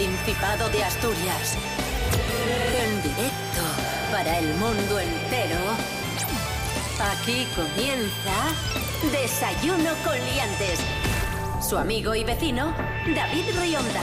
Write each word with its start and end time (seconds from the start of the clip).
Principado 0.00 0.70
de 0.70 0.82
Asturias. 0.82 1.58
En 2.74 3.02
directo 3.02 3.60
para 4.10 4.38
el 4.38 4.46
mundo 4.54 4.98
entero. 4.98 5.58
Aquí 7.12 7.46
comienza 7.54 8.32
Desayuno 9.12 9.90
con 10.02 10.14
Liantes. 10.14 10.80
Su 11.60 11.76
amigo 11.76 12.14
y 12.14 12.24
vecino, 12.24 12.74
David 13.14 13.44
Rionda. 13.60 14.00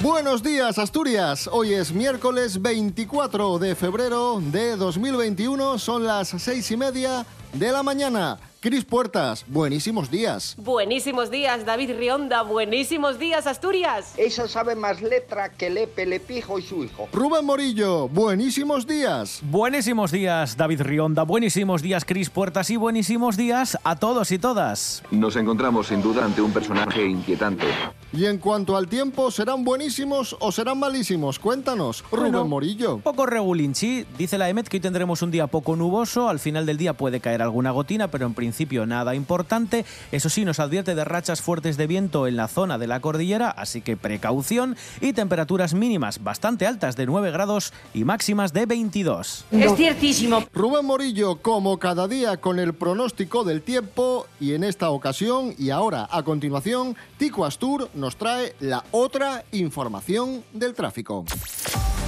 Buenos 0.00 0.42
días, 0.42 0.78
Asturias. 0.78 1.50
Hoy 1.52 1.74
es 1.74 1.92
miércoles 1.92 2.62
24 2.62 3.58
de 3.58 3.74
febrero 3.74 4.40
de 4.40 4.76
2021. 4.76 5.78
Son 5.78 6.06
las 6.06 6.28
seis 6.28 6.70
y 6.70 6.78
media 6.78 7.26
de 7.52 7.72
la 7.72 7.82
mañana. 7.82 8.38
Cris 8.66 8.84
Puertas, 8.84 9.44
buenísimos 9.46 10.10
días. 10.10 10.56
Buenísimos 10.58 11.30
días, 11.30 11.64
David 11.64 11.92
Rionda. 11.96 12.42
Buenísimos 12.42 13.16
días, 13.16 13.46
Asturias. 13.46 14.14
Esa 14.16 14.48
sabe 14.48 14.74
más 14.74 15.00
letra 15.00 15.50
que 15.50 15.70
Lepe, 15.70 16.04
Lepijo 16.04 16.58
y 16.58 16.62
su 16.62 16.82
hijo. 16.82 17.08
Rubén 17.12 17.44
Morillo, 17.44 18.08
buenísimos 18.08 18.84
días. 18.84 19.38
Buenísimos 19.44 20.10
días, 20.10 20.56
David 20.56 20.80
Rionda. 20.80 21.22
Buenísimos 21.22 21.80
días, 21.80 22.04
Cris 22.04 22.28
Puertas. 22.28 22.68
Y 22.70 22.76
buenísimos 22.76 23.36
días 23.36 23.78
a 23.84 23.94
todos 23.94 24.32
y 24.32 24.38
todas. 24.40 25.04
Nos 25.12 25.36
encontramos 25.36 25.86
sin 25.86 26.02
duda 26.02 26.24
ante 26.24 26.42
un 26.42 26.50
personaje 26.50 27.06
inquietante. 27.06 27.66
Y 28.12 28.24
en 28.26 28.38
cuanto 28.38 28.76
al 28.76 28.88
tiempo, 28.88 29.30
¿serán 29.30 29.64
buenísimos 29.64 30.36
o 30.40 30.52
serán 30.52 30.78
malísimos? 30.78 31.38
Cuéntanos, 31.38 32.04
Bueno, 32.10 32.38
Rubén 32.38 32.48
Morillo. 32.48 32.98
Poco 32.98 33.26
regulinchi. 33.26 34.06
Dice 34.16 34.38
la 34.38 34.48
EMET 34.48 34.68
que 34.68 34.76
hoy 34.76 34.80
tendremos 34.80 35.22
un 35.22 35.30
día 35.30 35.48
poco 35.48 35.76
nuboso. 35.76 36.28
Al 36.28 36.38
final 36.38 36.66
del 36.66 36.76
día 36.76 36.94
puede 36.94 37.20
caer 37.20 37.42
alguna 37.42 37.72
gotina, 37.72 38.08
pero 38.08 38.26
en 38.26 38.34
principio 38.34 38.86
nada 38.86 39.14
importante. 39.14 39.84
Eso 40.12 40.28
sí, 40.28 40.44
nos 40.44 40.60
advierte 40.60 40.94
de 40.94 41.04
rachas 41.04 41.42
fuertes 41.42 41.76
de 41.76 41.86
viento 41.86 42.26
en 42.26 42.36
la 42.36 42.48
zona 42.48 42.78
de 42.78 42.86
la 42.86 43.00
cordillera, 43.00 43.50
así 43.50 43.80
que 43.80 43.96
precaución. 43.96 44.76
Y 45.00 45.12
temperaturas 45.12 45.74
mínimas 45.74 46.22
bastante 46.22 46.66
altas 46.66 46.96
de 46.96 47.06
9 47.06 47.30
grados 47.32 47.72
y 47.92 48.04
máximas 48.04 48.52
de 48.52 48.66
22. 48.66 49.44
Es 49.50 49.74
ciertísimo. 49.74 50.44
Rubén 50.54 50.86
Morillo, 50.86 51.36
como 51.42 51.78
cada 51.78 52.06
día, 52.08 52.36
con 52.38 52.60
el 52.60 52.72
pronóstico 52.72 53.44
del 53.44 53.62
tiempo. 53.62 54.26
Y 54.40 54.54
en 54.54 54.64
esta 54.64 54.90
ocasión, 54.90 55.54
y 55.58 55.70
ahora 55.70 56.08
a 56.10 56.22
continuación, 56.22 56.96
Tico 57.18 57.44
Astur 57.44 57.90
nos 57.96 58.16
trae 58.16 58.54
la 58.60 58.84
otra 58.92 59.44
información 59.52 60.44
del 60.52 60.74
tráfico. 60.74 61.24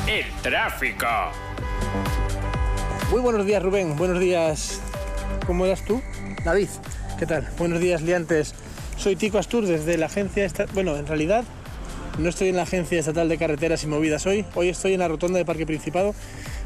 El 0.06 0.25
tráfico. 0.42 1.06
Muy 3.11 3.20
buenos 3.20 3.47
días, 3.47 3.62
Rubén. 3.62 3.97
Buenos 3.97 4.20
días. 4.20 4.81
¿Cómo 5.47 5.64
eras 5.66 5.84
tú? 5.84 6.00
David. 6.44 6.69
¿Qué 7.19 7.27
tal? 7.27 7.48
Buenos 7.59 7.81
días, 7.81 8.03
liantes. 8.03 8.55
Soy 8.98 9.16
Tico 9.16 9.39
Astur 9.39 9.66
desde 9.66 9.97
la 9.97 10.06
agencia... 10.06 10.44
esta- 10.44 10.66
Bueno, 10.75 10.97
en 10.97 11.06
realidad 11.06 11.44
no 12.19 12.28
estoy 12.28 12.48
en 12.48 12.56
la 12.56 12.62
Agencia 12.62 12.98
Estatal 12.98 13.28
de 13.28 13.39
Carreteras 13.39 13.83
y 13.84 13.86
Movidas 13.86 14.27
hoy. 14.27 14.44
Hoy 14.55 14.69
estoy 14.69 14.92
en 14.94 15.00
la 15.00 15.09
rotonda 15.09 15.39
de 15.39 15.44
Parque 15.44 15.64
Principado. 15.66 16.14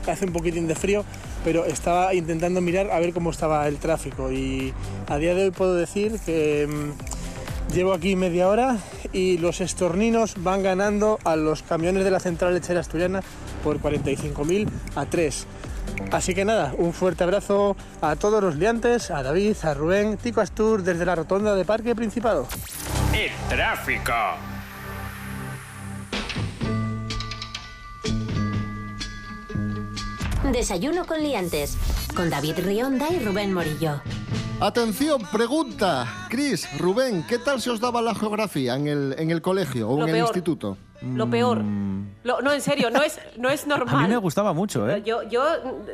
Hace 0.06 0.24
un 0.24 0.32
poquitín 0.32 0.66
de 0.66 0.74
frío, 0.74 1.04
pero 1.44 1.64
estaba 1.64 2.12
intentando 2.14 2.60
mirar 2.60 2.90
a 2.90 2.98
ver 2.98 3.12
cómo 3.12 3.30
estaba 3.30 3.68
el 3.68 3.76
tráfico. 3.76 4.32
Y 4.32 4.72
a 5.08 5.18
día 5.18 5.34
de 5.34 5.44
hoy 5.44 5.50
puedo 5.52 5.74
decir 5.76 6.18
que 6.26 6.66
mm, 6.66 7.21
llevo 7.72 7.92
aquí 7.92 8.16
media 8.16 8.48
hora 8.48 8.78
y 9.12 9.38
los 9.38 9.60
estorninos 9.60 10.34
van 10.38 10.62
ganando 10.62 11.18
a 11.24 11.36
los 11.36 11.62
camiones 11.62 12.05
de 12.05 12.10
la 12.10 12.20
central 12.20 12.55
lechera 12.55 12.80
asturiana 12.80 13.22
por 13.62 13.80
45.000 13.80 14.68
a 14.96 15.06
3. 15.06 15.46
Así 16.11 16.34
que 16.34 16.45
nada, 16.45 16.74
un 16.77 16.92
fuerte 16.92 17.24
abrazo 17.24 17.77
a 18.00 18.17
todos 18.17 18.42
los 18.42 18.56
liantes, 18.56 19.11
a 19.11 19.23
David, 19.23 19.56
a 19.62 19.74
Rubén, 19.74 20.17
Tico 20.17 20.40
Astur 20.40 20.83
desde 20.83 21.05
la 21.05 21.14
rotonda 21.14 21.55
de 21.55 21.64
Parque 21.64 21.95
Principado. 21.95 22.46
El 23.14 23.30
tráfico. 23.48 24.12
Desayuno 30.52 31.06
con 31.06 31.23
Liantes. 31.23 31.79
Con 32.14 32.29
David 32.29 32.58
Rionda 32.58 33.08
y 33.11 33.20
Rubén 33.20 33.55
Morillo. 33.55 34.02
Atención, 34.62 35.23
pregunta. 35.33 36.06
Cris, 36.30 36.68
Rubén, 36.78 37.24
¿qué 37.28 37.40
tal 37.40 37.61
se 37.61 37.68
os 37.68 37.80
daba 37.80 38.00
la 38.00 38.14
geografía 38.14 38.77
en 38.77 38.86
el, 38.86 39.12
en 39.18 39.33
el 39.33 39.42
colegio 39.42 39.90
o 39.90 39.96
Lo 39.96 40.02
en 40.05 40.11
el 40.11 40.14
peor. 40.14 40.28
instituto? 40.28 40.77
Lo 41.14 41.29
peor. 41.29 41.61
Lo- 42.24 42.40
no, 42.40 42.52
en 42.52 42.61
serio, 42.61 42.89
no 42.90 43.02
es, 43.02 43.18
no 43.36 43.51
es 43.51 43.67
normal. 43.67 43.96
A 43.98 44.02
mí 44.02 44.08
me 44.08 44.17
gustaba 44.17 44.52
mucho, 44.52 44.89
¿eh? 44.89 45.02
Yo, 45.05 45.24
yo 45.24 45.45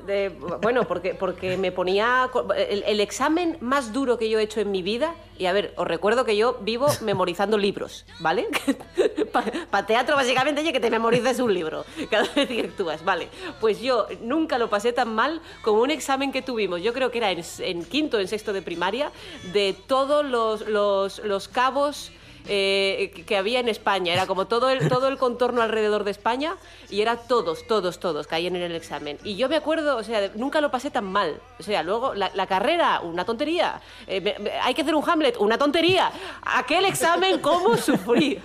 de- 0.06 0.28
bueno, 0.60 0.84
porque, 0.86 1.14
porque 1.14 1.56
me 1.56 1.72
ponía 1.72 2.28
el, 2.56 2.82
el 2.86 3.00
examen 3.00 3.56
más 3.60 3.94
duro 3.94 4.18
que 4.18 4.28
yo 4.28 4.38
he 4.38 4.42
hecho 4.42 4.60
en 4.60 4.70
mi 4.70 4.82
vida, 4.82 5.14
y 5.38 5.46
a 5.46 5.52
ver, 5.54 5.72
os 5.76 5.86
recuerdo 5.86 6.26
que 6.26 6.36
yo 6.36 6.58
vivo 6.60 6.86
memorizando 7.02 7.56
libros, 7.56 8.04
¿vale? 8.20 8.46
Para 9.70 9.86
teatro 9.86 10.16
básicamente 10.16 10.60
oye, 10.60 10.72
que 10.72 10.80
te 10.80 10.90
memorices 10.90 11.38
un 11.40 11.52
libro 11.54 11.84
cada 12.10 12.24
vez 12.34 12.48
que 12.48 12.60
actúas, 12.60 13.04
¿vale? 13.04 13.28
Pues 13.60 13.80
yo 13.80 14.06
nunca 14.20 14.58
lo 14.58 14.68
pasé 14.68 14.92
tan 14.92 15.14
mal 15.14 15.40
como 15.62 15.80
un 15.82 15.90
examen 15.90 16.32
que 16.32 16.42
tuvimos, 16.42 16.82
yo 16.82 16.92
creo 16.92 17.10
que 17.10 17.18
era 17.18 17.30
en, 17.30 17.42
en 17.60 17.84
quinto, 17.84 18.18
en 18.18 18.28
sexto 18.28 18.52
de 18.52 18.62
primaria, 18.62 19.12
de 19.52 19.74
todos 19.86 20.24
los, 20.24 20.66
los, 20.68 21.20
los 21.20 21.48
cabos 21.48 22.10
eh, 22.46 23.24
que- 23.26 23.36
había 23.36 23.60
en 23.60 23.68
España. 23.68 24.12
Era 24.12 24.26
como 24.26 24.46
todo 24.46 24.70
el, 24.70 24.88
todo 24.88 25.08
el 25.08 25.16
contorno 25.18 25.62
alrededor 25.62 26.04
de 26.04 26.10
España 26.10 26.56
y 26.90 27.00
era 27.00 27.16
todos, 27.16 27.66
todos, 27.66 27.98
todos 28.00 28.26
caían 28.26 28.56
en 28.56 28.62
el 28.62 28.74
examen. 28.74 29.18
Y 29.24 29.36
yo 29.36 29.48
me 29.48 29.56
acuerdo, 29.56 29.96
o 29.96 30.02
sea, 30.04 30.30
nunca 30.34 30.60
lo 30.60 30.70
pasé 30.70 30.90
tan 30.90 31.04
mal. 31.04 31.40
O 31.58 31.62
sea, 31.62 31.82
luego 31.82 32.14
la, 32.14 32.30
la 32.34 32.46
carrera, 32.46 33.00
una 33.00 33.24
tontería. 33.24 33.80
Eh, 34.06 34.20
me- 34.20 34.38
me- 34.38 34.50
hay 34.52 34.74
que 34.74 34.82
hacer 34.82 34.94
un 34.94 35.08
Hamlet, 35.08 35.36
una 35.38 35.56
tontería. 35.58 36.10
Aquel 36.42 36.84
examen, 36.84 37.40
¿cómo 37.40 37.76
sufrí? 37.76 38.38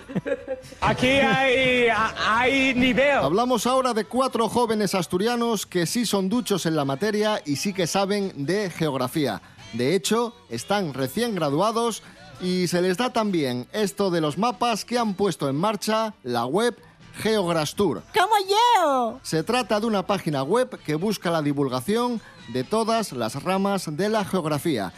Aquí 0.80 1.06
hay, 1.08 1.88
hay 2.26 2.74
nivel. 2.74 3.10
Hablamos 3.18 3.66
ahora 3.66 3.92
de 3.94 4.04
cuatro 4.04 4.48
jóvenes 4.48 4.94
asturianos 4.94 5.66
que 5.66 5.86
sí 5.86 6.06
son 6.06 6.28
duchos 6.28 6.66
en 6.66 6.76
la 6.76 6.84
materia 6.84 7.40
y 7.44 7.56
sí 7.56 7.72
que 7.72 7.86
saben 7.86 8.46
de 8.46 8.70
geografía. 8.70 9.40
De 9.72 9.94
hecho, 9.96 10.34
están 10.50 10.94
recién 10.94 11.34
graduados 11.34 12.02
y 12.40 12.66
se 12.66 12.82
les 12.82 12.96
da 12.96 13.12
también 13.12 13.66
esto 13.72 14.10
de 14.10 14.20
los 14.20 14.38
mapas 14.38 14.84
que 14.84 14.98
han 14.98 15.14
puesto 15.14 15.48
en 15.48 15.56
marcha 15.56 16.14
la 16.22 16.46
web 16.46 16.76
Geograstur. 17.16 18.02
¡Como 18.12 18.34
yo! 18.48 19.20
Se 19.22 19.42
trata 19.42 19.78
de 19.80 19.86
una 19.86 20.04
página 20.06 20.42
web 20.42 20.78
que 20.84 20.96
busca 20.96 21.30
la 21.30 21.42
divulgación 21.42 22.20
de 22.52 22.64
todas 22.64 23.12
las 23.12 23.42
ramas 23.42 23.96
de 23.96 24.08
la 24.08 24.24
geografía. 24.24 24.92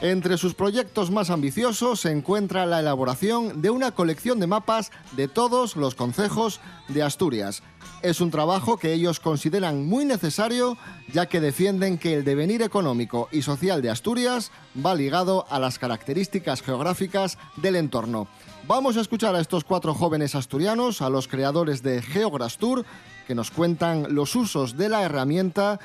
Entre 0.00 0.38
sus 0.38 0.54
proyectos 0.54 1.10
más 1.10 1.28
ambiciosos 1.28 2.02
se 2.02 2.12
encuentra 2.12 2.66
la 2.66 2.78
elaboración 2.78 3.60
de 3.60 3.70
una 3.70 3.90
colección 3.90 4.38
de 4.38 4.46
mapas 4.46 4.92
de 5.16 5.26
todos 5.26 5.74
los 5.74 5.96
concejos 5.96 6.60
de 6.86 7.02
Asturias. 7.02 7.64
Es 8.02 8.20
un 8.20 8.30
trabajo 8.30 8.76
que 8.76 8.92
ellos 8.92 9.18
consideran 9.18 9.88
muy 9.88 10.04
necesario 10.04 10.78
ya 11.12 11.26
que 11.26 11.40
defienden 11.40 11.98
que 11.98 12.14
el 12.14 12.24
devenir 12.24 12.62
económico 12.62 13.28
y 13.32 13.42
social 13.42 13.82
de 13.82 13.90
Asturias 13.90 14.52
va 14.84 14.94
ligado 14.94 15.46
a 15.50 15.58
las 15.58 15.80
características 15.80 16.62
geográficas 16.62 17.36
del 17.56 17.74
entorno. 17.74 18.28
Vamos 18.68 18.96
a 18.96 19.00
escuchar 19.00 19.34
a 19.34 19.40
estos 19.40 19.64
cuatro 19.64 19.94
jóvenes 19.94 20.36
asturianos, 20.36 21.02
a 21.02 21.10
los 21.10 21.26
creadores 21.26 21.82
de 21.82 22.02
Geograstur, 22.02 22.84
que 23.26 23.34
nos 23.34 23.50
cuentan 23.50 24.14
los 24.14 24.36
usos 24.36 24.76
de 24.76 24.90
la 24.90 25.02
herramienta 25.02 25.80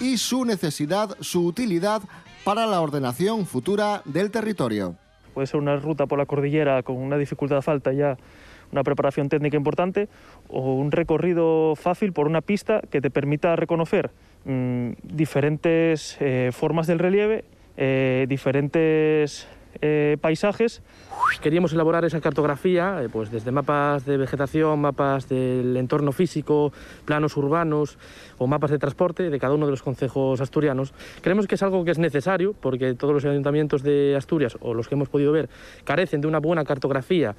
y 0.00 0.16
su 0.16 0.46
necesidad, 0.46 1.16
su 1.20 1.44
utilidad 1.44 2.02
para 2.48 2.64
la 2.64 2.80
ordenación 2.80 3.44
futura 3.44 4.00
del 4.06 4.30
territorio. 4.30 4.94
Puede 5.34 5.46
ser 5.46 5.60
una 5.60 5.76
ruta 5.76 6.06
por 6.06 6.18
la 6.18 6.24
cordillera 6.24 6.82
con 6.82 6.96
una 6.96 7.18
dificultad 7.18 7.60
falta 7.60 7.92
ya 7.92 8.16
una 8.72 8.82
preparación 8.82 9.28
técnica 9.28 9.58
importante 9.58 10.08
o 10.48 10.76
un 10.76 10.90
recorrido 10.90 11.74
fácil 11.76 12.14
por 12.14 12.26
una 12.26 12.40
pista 12.40 12.80
que 12.90 13.02
te 13.02 13.10
permita 13.10 13.54
reconocer 13.54 14.12
mm, 14.46 14.92
diferentes 15.02 16.16
eh, 16.20 16.48
formas 16.50 16.86
del 16.86 17.00
relieve, 17.00 17.44
eh, 17.76 18.24
diferentes 18.30 19.46
eh, 19.80 20.16
paisajes. 20.20 20.82
Queríamos 21.40 21.72
elaborar 21.72 22.04
esa 22.04 22.20
cartografía, 22.20 23.02
eh, 23.02 23.08
pues 23.08 23.30
desde 23.30 23.52
mapas 23.52 24.04
de 24.04 24.16
vegetación, 24.16 24.80
mapas 24.80 25.28
del 25.28 25.76
entorno 25.76 26.12
físico, 26.12 26.72
planos 27.04 27.36
urbanos 27.36 27.98
o 28.38 28.46
mapas 28.46 28.70
de 28.70 28.78
transporte 28.78 29.30
de 29.30 29.38
cada 29.38 29.54
uno 29.54 29.66
de 29.66 29.72
los 29.72 29.82
concejos 29.82 30.40
asturianos. 30.40 30.94
Creemos 31.20 31.46
que 31.46 31.54
es 31.54 31.62
algo 31.62 31.84
que 31.84 31.90
es 31.90 31.98
necesario 31.98 32.54
porque 32.54 32.94
todos 32.94 33.14
los 33.14 33.24
ayuntamientos 33.24 33.82
de 33.82 34.14
Asturias 34.16 34.56
o 34.60 34.74
los 34.74 34.88
que 34.88 34.94
hemos 34.94 35.08
podido 35.08 35.32
ver 35.32 35.48
carecen 35.84 36.20
de 36.20 36.26
una 36.26 36.38
buena 36.38 36.64
cartografía 36.64 37.34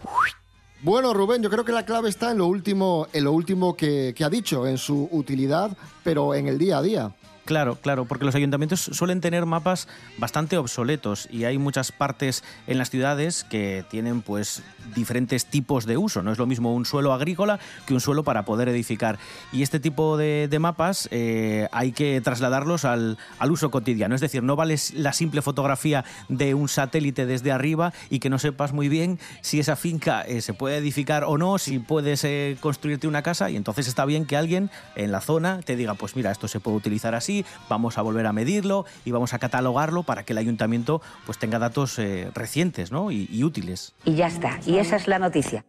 Bueno, 0.82 1.14
Rubén, 1.14 1.42
yo 1.42 1.50
creo 1.50 1.66
que 1.66 1.72
la 1.72 1.86
clave 1.86 2.10
está 2.10 2.32
en 2.32 2.38
lo 2.38 2.48
último, 2.48 3.08
en 3.12 3.26
lo 3.26 3.32
último 3.32 3.76
que, 3.76 4.14
que 4.16 4.24
ha 4.24 4.30
dicho, 4.30 4.66
en 4.66 4.78
su 4.78 5.10
utilidad, 5.12 5.76
pero 6.04 6.34
en 6.34 6.48
el 6.48 6.58
día 6.58 6.78
a 6.78 6.82
día. 6.82 7.16
Claro, 7.50 7.78
claro, 7.82 8.06
porque 8.06 8.26
los 8.26 8.36
ayuntamientos 8.36 8.80
suelen 8.80 9.22
tener 9.22 9.48
mapas 9.48 9.88
bastante 10.20 10.56
obsoletos 10.56 11.28
y 11.32 11.46
hay 11.46 11.58
muchas 11.58 11.92
partes 11.92 12.44
en 12.68 12.78
las 12.78 12.92
ciudades 12.92 13.44
que 13.44 13.84
tienen 13.90 14.22
pues 14.22 14.62
diferentes 14.94 15.48
tipos 15.48 15.88
de 15.88 15.98
uso. 15.98 16.22
No 16.22 16.32
es 16.32 16.38
lo 16.38 16.46
mismo 16.46 16.76
un 16.76 16.86
suelo 16.86 17.12
agrícola 17.12 17.60
que 17.88 17.96
un 17.96 18.02
suelo 18.02 18.24
para 18.24 18.46
poder 18.46 18.70
edificar. 18.70 19.18
Y 19.52 19.64
este 19.64 19.80
tipo 19.80 20.16
de, 20.16 20.48
mapas 20.60 21.10
eh, 21.10 21.68
hay 21.72 21.92
que 21.92 22.22
trasladarlos 22.22 22.86
al, 22.86 23.18
al 23.40 23.52
uso 23.52 23.72
cotidiano. 23.72 24.14
Es 24.14 24.22
decir, 24.22 24.44
no 24.44 24.56
vale 24.56 24.76
la 24.94 25.14
simple 25.14 25.42
fotografía 25.42 26.06
de 26.28 26.54
un 26.54 26.70
satélite 26.70 27.26
desde 27.26 27.52
arriba 27.52 27.94
y 28.12 28.20
que 28.20 28.30
no 28.30 28.38
sepas 28.38 28.74
muy 28.74 28.90
bien 28.90 29.18
si 29.42 29.60
esa 29.60 29.76
finca 29.76 30.22
eh, 30.22 30.42
se 30.42 30.54
puede 30.54 30.78
edificar 30.78 31.24
o 31.24 31.40
no, 31.40 31.58
si 31.58 31.80
puedes 31.80 32.24
eh, 32.26 32.58
construirte 32.60 33.08
una 33.08 33.24
casa 33.24 33.50
y 33.50 33.56
entonces 33.56 33.88
está 33.88 34.06
bien 34.06 34.28
que 34.28 34.38
alguien 34.38 34.70
en 34.96 35.12
la 35.12 35.20
zona 35.20 35.62
te 35.66 35.76
diga, 35.76 35.96
pues 35.96 36.16
mira, 36.16 36.30
esto 36.30 36.48
se 36.48 36.60
puede 36.60 36.78
utilizar 36.78 37.16
así, 37.16 37.39
vamos 37.70 37.98
a 37.98 38.02
volver 38.02 38.26
a 38.26 38.34
medirlo 38.34 38.86
y 39.06 39.12
vamos 39.12 39.34
a 39.34 39.40
catalogarlo 39.40 40.04
para 40.04 40.24
que 40.24 40.34
el 40.34 40.40
ayuntamiento 40.40 41.02
pues 41.26 41.38
tenga 41.38 41.60
datos 41.60 42.00
eh, 42.00 42.32
recientes 42.34 42.92
¿no? 42.92 43.12
y, 43.12 43.28
y 43.32 43.44
útiles. 43.44 43.94
Y 44.06 44.16
ya 44.16 44.28
está, 44.28 44.60
y 44.66 44.78
esa 44.78 44.96
es 44.96 45.08
la 45.08 45.20
noticia. 45.20 45.66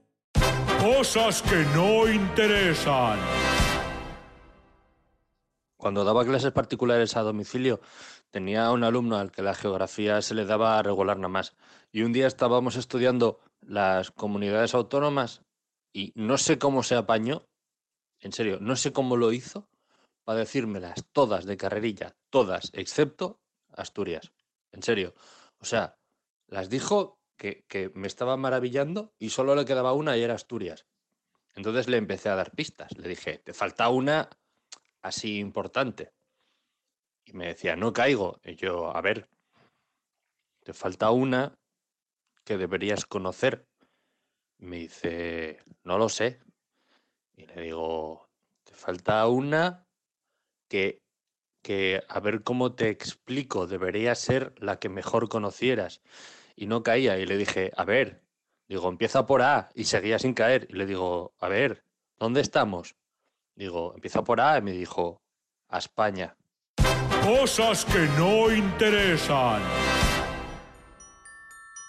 Cosas 0.80 1.42
que 1.42 1.64
no 1.74 2.08
interesan. 2.08 3.18
Cuando 5.76 6.04
daba 6.04 6.24
clases 6.24 6.52
particulares 6.52 7.16
a 7.16 7.22
domicilio, 7.22 7.80
tenía 8.30 8.70
un 8.70 8.84
alumno 8.84 9.16
al 9.16 9.30
que 9.30 9.42
la 9.42 9.54
geografía 9.54 10.20
se 10.22 10.34
le 10.34 10.44
daba 10.44 10.78
a 10.78 10.82
regular 10.82 11.16
nada 11.16 11.28
más. 11.28 11.54
Y 11.90 12.02
un 12.02 12.12
día 12.12 12.26
estábamos 12.26 12.76
estudiando 12.76 13.40
las 13.60 14.10
comunidades 14.10 14.74
autónomas 14.74 15.42
y 15.92 16.12
no 16.14 16.38
sé 16.38 16.58
cómo 16.58 16.82
se 16.82 16.96
apañó, 16.96 17.46
en 18.20 18.32
serio, 18.32 18.58
no 18.60 18.76
sé 18.76 18.92
cómo 18.92 19.16
lo 19.16 19.32
hizo 19.32 19.68
para 20.30 20.38
decírmelas 20.38 21.06
todas 21.10 21.44
de 21.44 21.56
carrerilla, 21.56 22.14
todas, 22.30 22.70
excepto 22.72 23.40
Asturias. 23.72 24.30
En 24.70 24.80
serio. 24.80 25.12
O 25.58 25.64
sea, 25.64 25.98
las 26.46 26.70
dijo 26.70 27.18
que, 27.36 27.64
que 27.66 27.90
me 27.96 28.06
estaba 28.06 28.36
maravillando 28.36 29.12
y 29.18 29.30
solo 29.30 29.56
le 29.56 29.64
quedaba 29.64 29.92
una 29.92 30.16
y 30.16 30.22
era 30.22 30.34
Asturias. 30.34 30.86
Entonces 31.56 31.88
le 31.88 31.96
empecé 31.96 32.28
a 32.28 32.36
dar 32.36 32.52
pistas. 32.52 32.96
Le 32.96 33.08
dije, 33.08 33.38
te 33.38 33.52
falta 33.52 33.88
una 33.88 34.30
así 35.02 35.40
importante. 35.40 36.12
Y 37.24 37.32
me 37.32 37.48
decía, 37.48 37.74
no 37.74 37.92
caigo. 37.92 38.40
Y 38.44 38.54
yo, 38.54 38.96
a 38.96 39.00
ver, 39.00 39.28
te 40.62 40.72
falta 40.72 41.10
una 41.10 41.58
que 42.44 42.56
deberías 42.56 43.04
conocer. 43.04 43.66
Me 44.58 44.76
dice, 44.76 45.60
no 45.82 45.98
lo 45.98 46.08
sé. 46.08 46.38
Y 47.34 47.46
le 47.46 47.62
digo, 47.62 48.30
te 48.62 48.74
falta 48.74 49.26
una 49.26 49.88
que, 50.70 51.02
que, 51.62 52.02
a 52.08 52.20
ver 52.20 52.42
cómo 52.42 52.72
te 52.72 52.88
explico, 52.88 53.66
debería 53.66 54.14
ser 54.14 54.54
la 54.56 54.78
que 54.78 54.88
mejor 54.88 55.28
conocieras. 55.28 56.00
Y 56.56 56.66
no 56.66 56.82
caía. 56.82 57.18
Y 57.18 57.26
le 57.26 57.36
dije, 57.36 57.72
a 57.76 57.84
ver, 57.84 58.22
digo, 58.68 58.88
empieza 58.88 59.26
por 59.26 59.42
A. 59.42 59.68
Y 59.74 59.84
seguía 59.84 60.18
sin 60.18 60.32
caer. 60.32 60.66
Y 60.70 60.74
le 60.74 60.86
digo, 60.86 61.34
a 61.38 61.48
ver, 61.48 61.84
¿dónde 62.18 62.40
estamos? 62.40 62.96
Digo, 63.54 63.92
empieza 63.94 64.22
por 64.24 64.40
A. 64.40 64.56
Y 64.58 64.62
me 64.62 64.72
dijo, 64.72 65.20
a 65.68 65.78
España. 65.78 66.36
Cosas 67.22 67.84
que 67.84 68.08
no 68.16 68.50
interesan. 68.50 69.62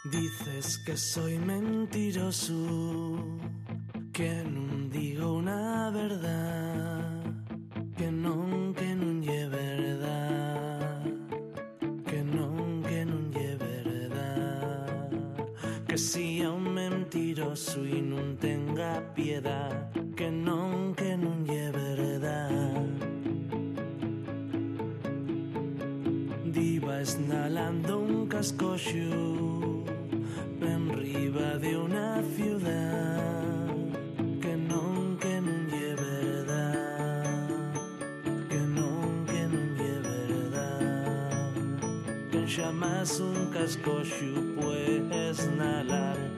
Dices 0.04 0.80
que 0.84 0.98
soy 0.98 1.38
mentiroso, 1.38 2.56
que 4.12 4.44
non 4.44 4.90
digo 4.90 5.38
una 5.38 5.94
verdad, 5.94 6.81
mentiroso 17.12 17.86
y 17.86 18.02
non 18.02 18.38
tenga 18.38 19.04
piedad, 19.14 19.92
que 20.16 20.32
non, 20.32 20.96
que 20.96 21.18
non 21.18 21.44
lle 21.44 21.68
verdad. 21.70 22.88
Diva 26.46 27.02
esnalando 27.02 28.00
un 28.00 28.28
cascoxo 28.28 29.84
en 30.62 30.88
riba 30.96 31.60
de 31.60 31.76
una 31.76 32.24
ciudad 32.36 33.76
que 34.40 34.56
non, 34.56 35.18
que 35.20 35.36
non 35.42 35.68
lle 35.68 35.92
verdad 36.00 37.44
que 38.48 38.62
non, 38.72 39.28
que 39.28 39.42
non 39.52 39.68
lle 39.76 39.96
verdad 40.00 41.52
que 42.32 42.48
jamás 42.48 43.20
un 43.20 43.52
cascoxo 43.52 44.32
puedes 44.56 45.44
nalar 45.60 46.31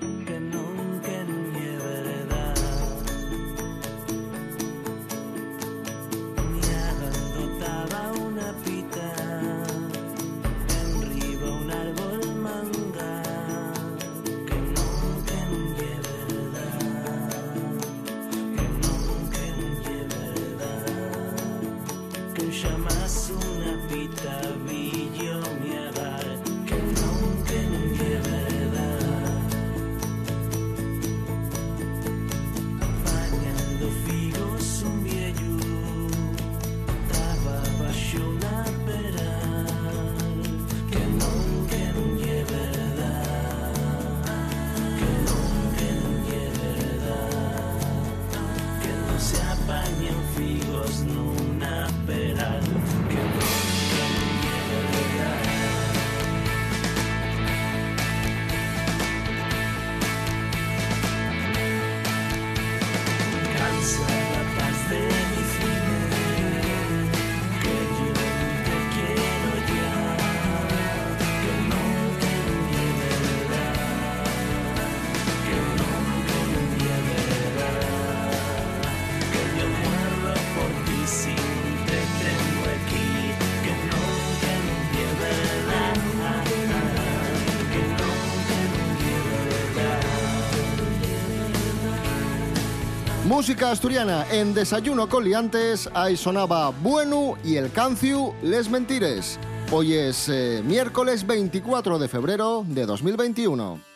Música 93.34 93.72
asturiana 93.72 94.28
en 94.32 94.54
Desayuno 94.54 95.10
con 95.10 95.24
Liantes, 95.24 95.90
ahí 95.96 96.16
sonaba 96.16 96.70
Bueno 96.70 97.36
y 97.44 97.56
el 97.56 97.72
Canciu 97.72 98.32
Les 98.44 98.70
Mentires. 98.70 99.40
Hoy 99.72 99.96
es 99.96 100.30
eh, 100.30 100.62
miércoles 100.64 101.26
24 101.26 101.98
de 101.98 102.08
febrero 102.08 102.64
de 102.68 102.86
2021. 102.86 103.93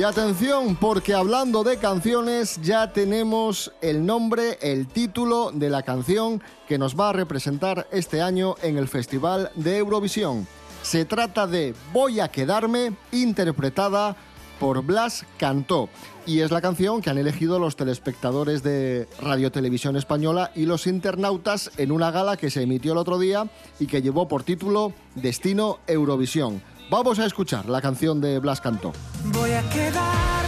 Y 0.00 0.02
atención, 0.02 0.76
porque 0.76 1.12
hablando 1.12 1.62
de 1.62 1.76
canciones 1.76 2.58
ya 2.62 2.90
tenemos 2.90 3.70
el 3.82 4.06
nombre, 4.06 4.56
el 4.62 4.86
título 4.86 5.50
de 5.52 5.68
la 5.68 5.82
canción 5.82 6.42
que 6.66 6.78
nos 6.78 6.98
va 6.98 7.10
a 7.10 7.12
representar 7.12 7.86
este 7.92 8.22
año 8.22 8.54
en 8.62 8.78
el 8.78 8.88
Festival 8.88 9.50
de 9.56 9.76
Eurovisión. 9.76 10.48
Se 10.80 11.04
trata 11.04 11.46
de 11.46 11.74
Voy 11.92 12.18
a 12.18 12.28
quedarme, 12.28 12.94
interpretada 13.12 14.16
por 14.58 14.82
Blas 14.82 15.26
Cantó. 15.36 15.90
Y 16.24 16.40
es 16.40 16.50
la 16.50 16.62
canción 16.62 17.02
que 17.02 17.10
han 17.10 17.18
elegido 17.18 17.58
los 17.58 17.76
telespectadores 17.76 18.62
de 18.62 19.06
Radio 19.20 19.52
Televisión 19.52 19.96
Española 19.96 20.50
y 20.54 20.64
los 20.64 20.86
internautas 20.86 21.72
en 21.76 21.92
una 21.92 22.10
gala 22.10 22.38
que 22.38 22.48
se 22.48 22.62
emitió 22.62 22.92
el 22.92 22.98
otro 22.98 23.18
día 23.18 23.50
y 23.78 23.86
que 23.86 24.00
llevó 24.00 24.28
por 24.28 24.44
título 24.44 24.94
Destino 25.14 25.78
Eurovisión. 25.86 26.62
Vamos 26.90 27.20
a 27.20 27.26
escuchar 27.26 27.68
la 27.68 27.80
canción 27.80 28.20
de 28.20 28.40
Blas 28.40 28.60
Cantó. 28.60 28.92
Voy 29.26 29.52
a 29.52 29.62
quedarme, 29.70 30.39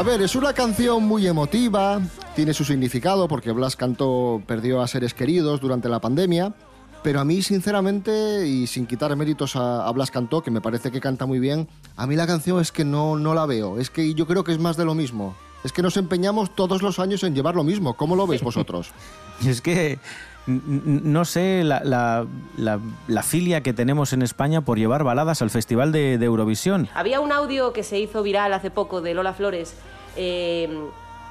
a 0.00 0.02
ver, 0.02 0.22
es 0.22 0.34
una 0.34 0.54
canción 0.54 1.02
muy 1.02 1.26
emotiva, 1.26 2.00
tiene 2.34 2.54
su 2.54 2.64
significado 2.64 3.28
porque 3.28 3.52
Blas 3.52 3.76
Cantó 3.76 4.42
perdió 4.46 4.80
a 4.80 4.88
seres 4.88 5.12
queridos 5.12 5.60
durante 5.60 5.90
la 5.90 6.00
pandemia, 6.00 6.54
pero 7.02 7.20
a 7.20 7.24
mí 7.26 7.42
sinceramente, 7.42 8.48
y 8.48 8.66
sin 8.66 8.86
quitar 8.86 9.14
méritos 9.14 9.56
a, 9.56 9.86
a 9.86 9.92
Blas 9.92 10.10
Cantó, 10.10 10.42
que 10.42 10.50
me 10.50 10.62
parece 10.62 10.90
que 10.90 11.02
canta 11.02 11.26
muy 11.26 11.38
bien, 11.38 11.68
a 11.96 12.06
mí 12.06 12.16
la 12.16 12.26
canción 12.26 12.62
es 12.62 12.72
que 12.72 12.82
no, 12.82 13.18
no 13.18 13.34
la 13.34 13.44
veo, 13.44 13.78
es 13.78 13.90
que 13.90 14.14
yo 14.14 14.26
creo 14.26 14.42
que 14.42 14.52
es 14.52 14.58
más 14.58 14.78
de 14.78 14.86
lo 14.86 14.94
mismo. 14.94 15.36
Es 15.64 15.72
que 15.72 15.82
nos 15.82 15.98
empeñamos 15.98 16.54
todos 16.54 16.80
los 16.80 16.98
años 16.98 17.22
en 17.22 17.34
llevar 17.34 17.54
lo 17.54 17.64
mismo. 17.64 17.92
¿Cómo 17.94 18.16
lo 18.16 18.26
veis 18.26 18.42
vosotros? 18.42 18.92
Es 19.46 19.60
que 19.60 19.98
no 20.46 21.24
sé 21.24 21.62
la, 21.64 21.80
la- 21.84 22.26
la- 22.56 22.80
la 23.06 23.22
filia 23.22 23.62
que 23.62 23.72
tenemos 23.72 24.12
en 24.12 24.22
España 24.22 24.60
por 24.62 24.78
llevar 24.78 25.04
baladas 25.04 25.42
al 25.42 25.50
Festival 25.50 25.92
de, 25.92 26.14
Eurovisión. 26.14 26.88
Había 26.94 27.20
un 27.20 27.32
audio 27.32 27.72
que 27.72 27.82
se 27.82 27.98
hizo 27.98 28.22
viral 28.22 28.52
hace 28.52 28.70
poco 28.70 29.00
de 29.00 29.14
Lola 29.14 29.32
Flores 29.32 29.74
eh, 30.16 30.68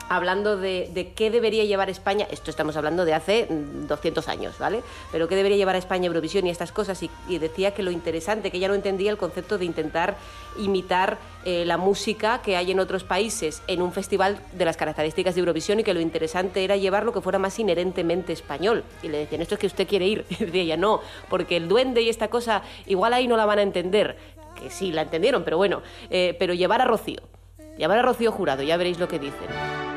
hablando 0.10 0.58
de, 0.58 1.14
qué 1.16 1.32
debería 1.32 1.64
llevar 1.64 1.90
España, 1.90 2.28
esto 2.32 2.50
estamos 2.50 2.76
hablando 2.76 3.06
de 3.06 3.14
hace 3.14 3.48
mm, 3.50 3.88
200 3.88 4.28
años, 4.28 4.58
¿vale? 4.60 4.84
Pero 5.12 5.28
qué 5.28 5.36
debería 5.36 5.58
llevar 5.58 5.76
a 5.76 5.80
España 5.80 6.08
Eurovisión 6.08 6.48
y 6.48 6.50
estas 6.50 6.72
cosas, 6.72 7.02
y, 7.04 7.10
y 7.28 7.38
decía 7.38 7.74
que 7.74 7.84
lo 7.84 7.92
interesante, 7.92 8.52
que 8.52 8.58
ella 8.58 8.68
no 8.68 8.74
entendía 8.74 9.12
el 9.12 9.18
concepto 9.18 9.58
de 9.58 9.66
intentar 9.66 10.18
imitar 10.58 11.18
eh, 11.46 11.64
la 11.66 11.78
música 11.78 12.42
que 12.42 12.58
hay 12.58 12.72
en 12.72 12.80
otros 12.80 13.04
países 13.04 13.62
en 13.68 13.82
un 13.82 13.94
festival 13.94 14.40
de 14.54 14.66
las 14.66 14.76
características 14.76 15.36
de 15.36 15.40
Eurovisión 15.40 15.80
y 15.80 15.84
que 15.84 15.94
lo 15.94 16.02
interesante 16.02 16.64
era 16.64 16.76
llevar 16.76 17.06
lo 17.06 17.14
que 17.14 17.22
fuera 17.22 17.40
más 17.40 17.58
inherentemente 17.60 18.34
español. 18.34 18.84
Y 19.02 19.08
le 19.08 19.20
decían, 19.20 19.42
esto 19.42 19.56
es 19.56 19.60
que 19.60 19.68
usted 19.68 19.88
quiere 19.88 20.06
ir. 20.06 20.26
Y 20.40 20.46
decía 20.46 20.62
ella, 20.62 20.78
no, 20.78 21.02
porque 21.30 21.58
el 21.58 21.68
duende 21.68 22.02
y 22.02 22.10
esta 22.10 22.30
cosa 22.30 22.62
igual 22.86 23.14
ahí 23.14 23.28
no 23.28 23.38
la 23.38 23.46
van 23.46 23.60
a 23.60 23.62
entender. 23.62 24.18
Que 24.56 24.70
sí, 24.70 24.92
la 24.92 25.04
entendieron, 25.04 25.44
pero 25.44 25.58
bueno, 25.58 25.82
eh, 26.10 26.36
pero 26.38 26.54
llevar 26.54 26.82
a 26.82 26.86
Rocío. 26.86 27.22
Llevar 27.78 28.00
a 28.00 28.02
Rocío 28.02 28.32
Jurado, 28.32 28.64
ya 28.64 28.76
veréis 28.78 29.00
lo 29.00 29.08
que 29.08 29.20
dicen. 29.20 29.89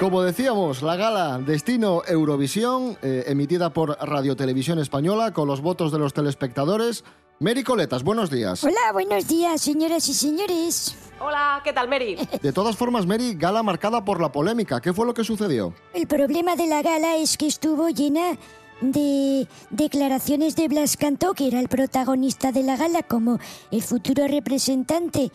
Como 0.00 0.22
decíamos, 0.22 0.82
la 0.82 0.96
gala 0.96 1.38
Destino 1.38 2.02
Eurovisión, 2.06 2.98
eh, 3.00 3.24
emitida 3.28 3.72
por 3.72 3.96
Radio 4.00 4.34
Televisión 4.34 4.78
Española, 4.80 5.32
con 5.32 5.46
los 5.46 5.60
votos 5.60 5.92
de 5.92 5.98
los 6.00 6.12
telespectadores. 6.12 7.04
Mary 7.38 7.62
Coletas, 7.62 8.02
buenos 8.02 8.28
días. 8.28 8.64
Hola, 8.64 8.92
buenos 8.92 9.28
días, 9.28 9.60
señoras 9.60 10.08
y 10.08 10.14
señores. 10.14 10.96
Hola, 11.20 11.60
¿qué 11.62 11.72
tal, 11.72 11.88
Mary? 11.88 12.16
De 12.42 12.52
todas 12.52 12.76
formas, 12.76 13.06
Mary, 13.06 13.34
gala 13.34 13.62
marcada 13.62 14.04
por 14.04 14.20
la 14.20 14.32
polémica. 14.32 14.80
¿Qué 14.80 14.92
fue 14.92 15.06
lo 15.06 15.14
que 15.14 15.22
sucedió? 15.24 15.72
El 15.94 16.06
problema 16.08 16.56
de 16.56 16.66
la 16.66 16.82
gala 16.82 17.16
es 17.16 17.36
que 17.38 17.46
estuvo 17.46 17.88
llena 17.88 18.36
de 18.80 19.46
declaraciones 19.70 20.56
de 20.56 20.68
Blas 20.68 20.96
Cantó, 20.96 21.34
que 21.34 21.46
era 21.46 21.60
el 21.60 21.68
protagonista 21.68 22.50
de 22.50 22.64
la 22.64 22.76
gala 22.76 23.04
como 23.04 23.38
el 23.70 23.82
futuro 23.82 24.26
representante 24.26 25.30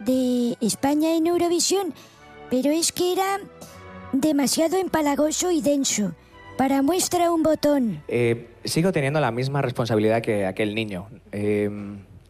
de 0.00 0.56
España 0.60 1.14
en 1.14 1.26
Eurovisión, 1.26 1.94
pero 2.50 2.70
es 2.70 2.92
que 2.92 3.12
era 3.12 3.40
demasiado 4.12 4.76
empalagoso 4.78 5.50
y 5.50 5.60
denso. 5.60 6.12
Para 6.56 6.82
muestra 6.82 7.32
un 7.32 7.42
botón. 7.42 8.02
Eh, 8.08 8.48
sigo 8.64 8.92
teniendo 8.92 9.20
la 9.20 9.30
misma 9.30 9.62
responsabilidad 9.62 10.22
que 10.22 10.46
aquel 10.46 10.74
niño. 10.74 11.08
Eh, 11.32 11.70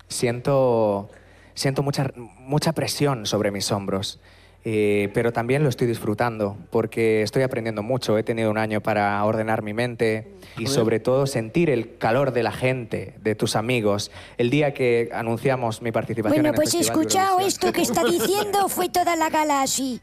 siento 0.08 1.10
siento 1.54 1.82
mucha, 1.82 2.12
mucha 2.38 2.72
presión 2.72 3.26
sobre 3.26 3.50
mis 3.50 3.70
hombros, 3.72 4.20
eh, 4.64 5.10
pero 5.12 5.32
también 5.32 5.64
lo 5.64 5.68
estoy 5.68 5.88
disfrutando 5.88 6.56
porque 6.70 7.22
estoy 7.22 7.42
aprendiendo 7.42 7.82
mucho. 7.82 8.16
He 8.16 8.22
tenido 8.22 8.50
un 8.50 8.58
año 8.58 8.80
para 8.80 9.22
ordenar 9.24 9.62
mi 9.62 9.74
mente 9.74 10.34
y 10.56 10.66
sobre 10.66 11.00
todo 11.00 11.26
sentir 11.26 11.68
el 11.68 11.96
calor 11.98 12.32
de 12.32 12.42
la 12.44 12.52
gente, 12.52 13.14
de 13.20 13.34
tus 13.34 13.56
amigos. 13.56 14.12
El 14.38 14.50
día 14.50 14.72
que 14.72 15.10
anunciamos 15.12 15.82
mi 15.82 15.90
participación 15.90 16.42
Bueno, 16.42 16.48
en 16.50 16.54
el 16.54 16.56
pues 16.56 16.74
escuchado 16.74 17.40
esto 17.40 17.72
que 17.72 17.82
está 17.82 18.04
diciendo, 18.04 18.68
fue 18.68 18.88
toda 18.88 19.16
la 19.16 19.30
gala 19.30 19.62
así. 19.62 20.00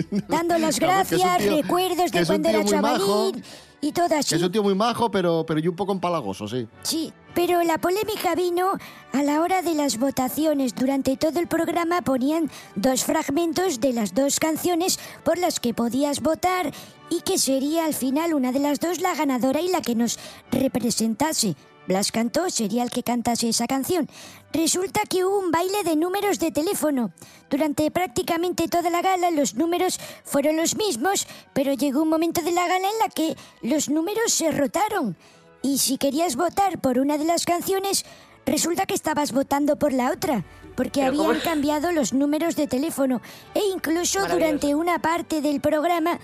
Dando 0.28 0.58
las 0.58 0.78
gracias, 0.78 1.38
tío- 1.38 1.56
recuerdos 1.56 2.10
de 2.10 2.26
cuando 2.26 2.48
era 2.48 2.64
chavalín 2.64 3.42
y 3.80 3.92
todo 3.92 4.14
así. 4.16 4.34
Es 4.34 4.42
un 4.42 4.52
tío 4.52 4.62
muy 4.62 4.74
majo, 4.74 5.10
pero, 5.10 5.44
pero 5.46 5.58
y 5.60 5.66
un 5.68 5.74
poco 5.76 5.92
empalagoso, 5.92 6.46
sí. 6.46 6.68
Sí, 6.82 7.12
pero 7.34 7.62
la 7.64 7.78
polémica 7.78 8.34
vino 8.36 8.72
a 9.12 9.22
la 9.24 9.40
hora 9.40 9.60
de 9.62 9.74
las 9.74 9.98
votaciones. 9.98 10.74
Durante 10.74 11.16
todo 11.16 11.40
el 11.40 11.48
programa 11.48 12.00
ponían 12.02 12.50
dos 12.76 13.04
fragmentos 13.04 13.80
de 13.80 13.92
las 13.92 14.14
dos 14.14 14.38
canciones 14.38 15.00
por 15.24 15.38
las 15.38 15.58
que 15.58 15.74
podías 15.74 16.20
votar 16.20 16.72
y 17.10 17.22
que 17.22 17.38
sería 17.38 17.84
al 17.84 17.94
final 17.94 18.34
una 18.34 18.52
de 18.52 18.60
las 18.60 18.78
dos 18.78 19.00
la 19.00 19.14
ganadora 19.14 19.60
y 19.60 19.68
la 19.68 19.80
que 19.82 19.94
nos 19.96 20.18
representase. 20.52 21.56
Blas 21.86 22.12
cantó 22.12 22.48
sería 22.48 22.82
el 22.82 22.90
que 22.90 23.02
cantase 23.02 23.48
esa 23.48 23.66
canción. 23.66 24.08
Resulta 24.52 25.00
que 25.08 25.24
hubo 25.24 25.38
un 25.38 25.50
baile 25.50 25.82
de 25.84 25.96
números 25.96 26.38
de 26.38 26.52
teléfono. 26.52 27.12
Durante 27.50 27.90
prácticamente 27.90 28.68
toda 28.68 28.90
la 28.90 29.02
gala 29.02 29.30
los 29.30 29.54
números 29.54 29.98
fueron 30.24 30.56
los 30.56 30.76
mismos, 30.76 31.26
pero 31.52 31.72
llegó 31.72 32.02
un 32.02 32.08
momento 32.08 32.40
de 32.42 32.52
la 32.52 32.68
gala 32.68 32.88
en 32.88 32.98
la 32.98 33.08
que 33.08 33.36
los 33.62 33.88
números 33.88 34.32
se 34.32 34.50
rotaron. 34.52 35.16
Y 35.62 35.78
si 35.78 35.98
querías 35.98 36.36
votar 36.36 36.80
por 36.80 36.98
una 36.98 37.18
de 37.18 37.24
las 37.24 37.44
canciones, 37.44 38.04
resulta 38.46 38.86
que 38.86 38.94
estabas 38.94 39.32
votando 39.32 39.76
por 39.76 39.92
la 39.92 40.10
otra, 40.10 40.44
porque 40.76 41.02
habían 41.02 41.40
cambiado 41.40 41.92
los 41.92 42.12
números 42.12 42.56
de 42.56 42.66
teléfono. 42.66 43.20
E 43.54 43.60
incluso 43.74 44.26
durante 44.26 44.74
una 44.74 45.00
parte 45.00 45.40
del 45.40 45.60
programa 45.60 46.18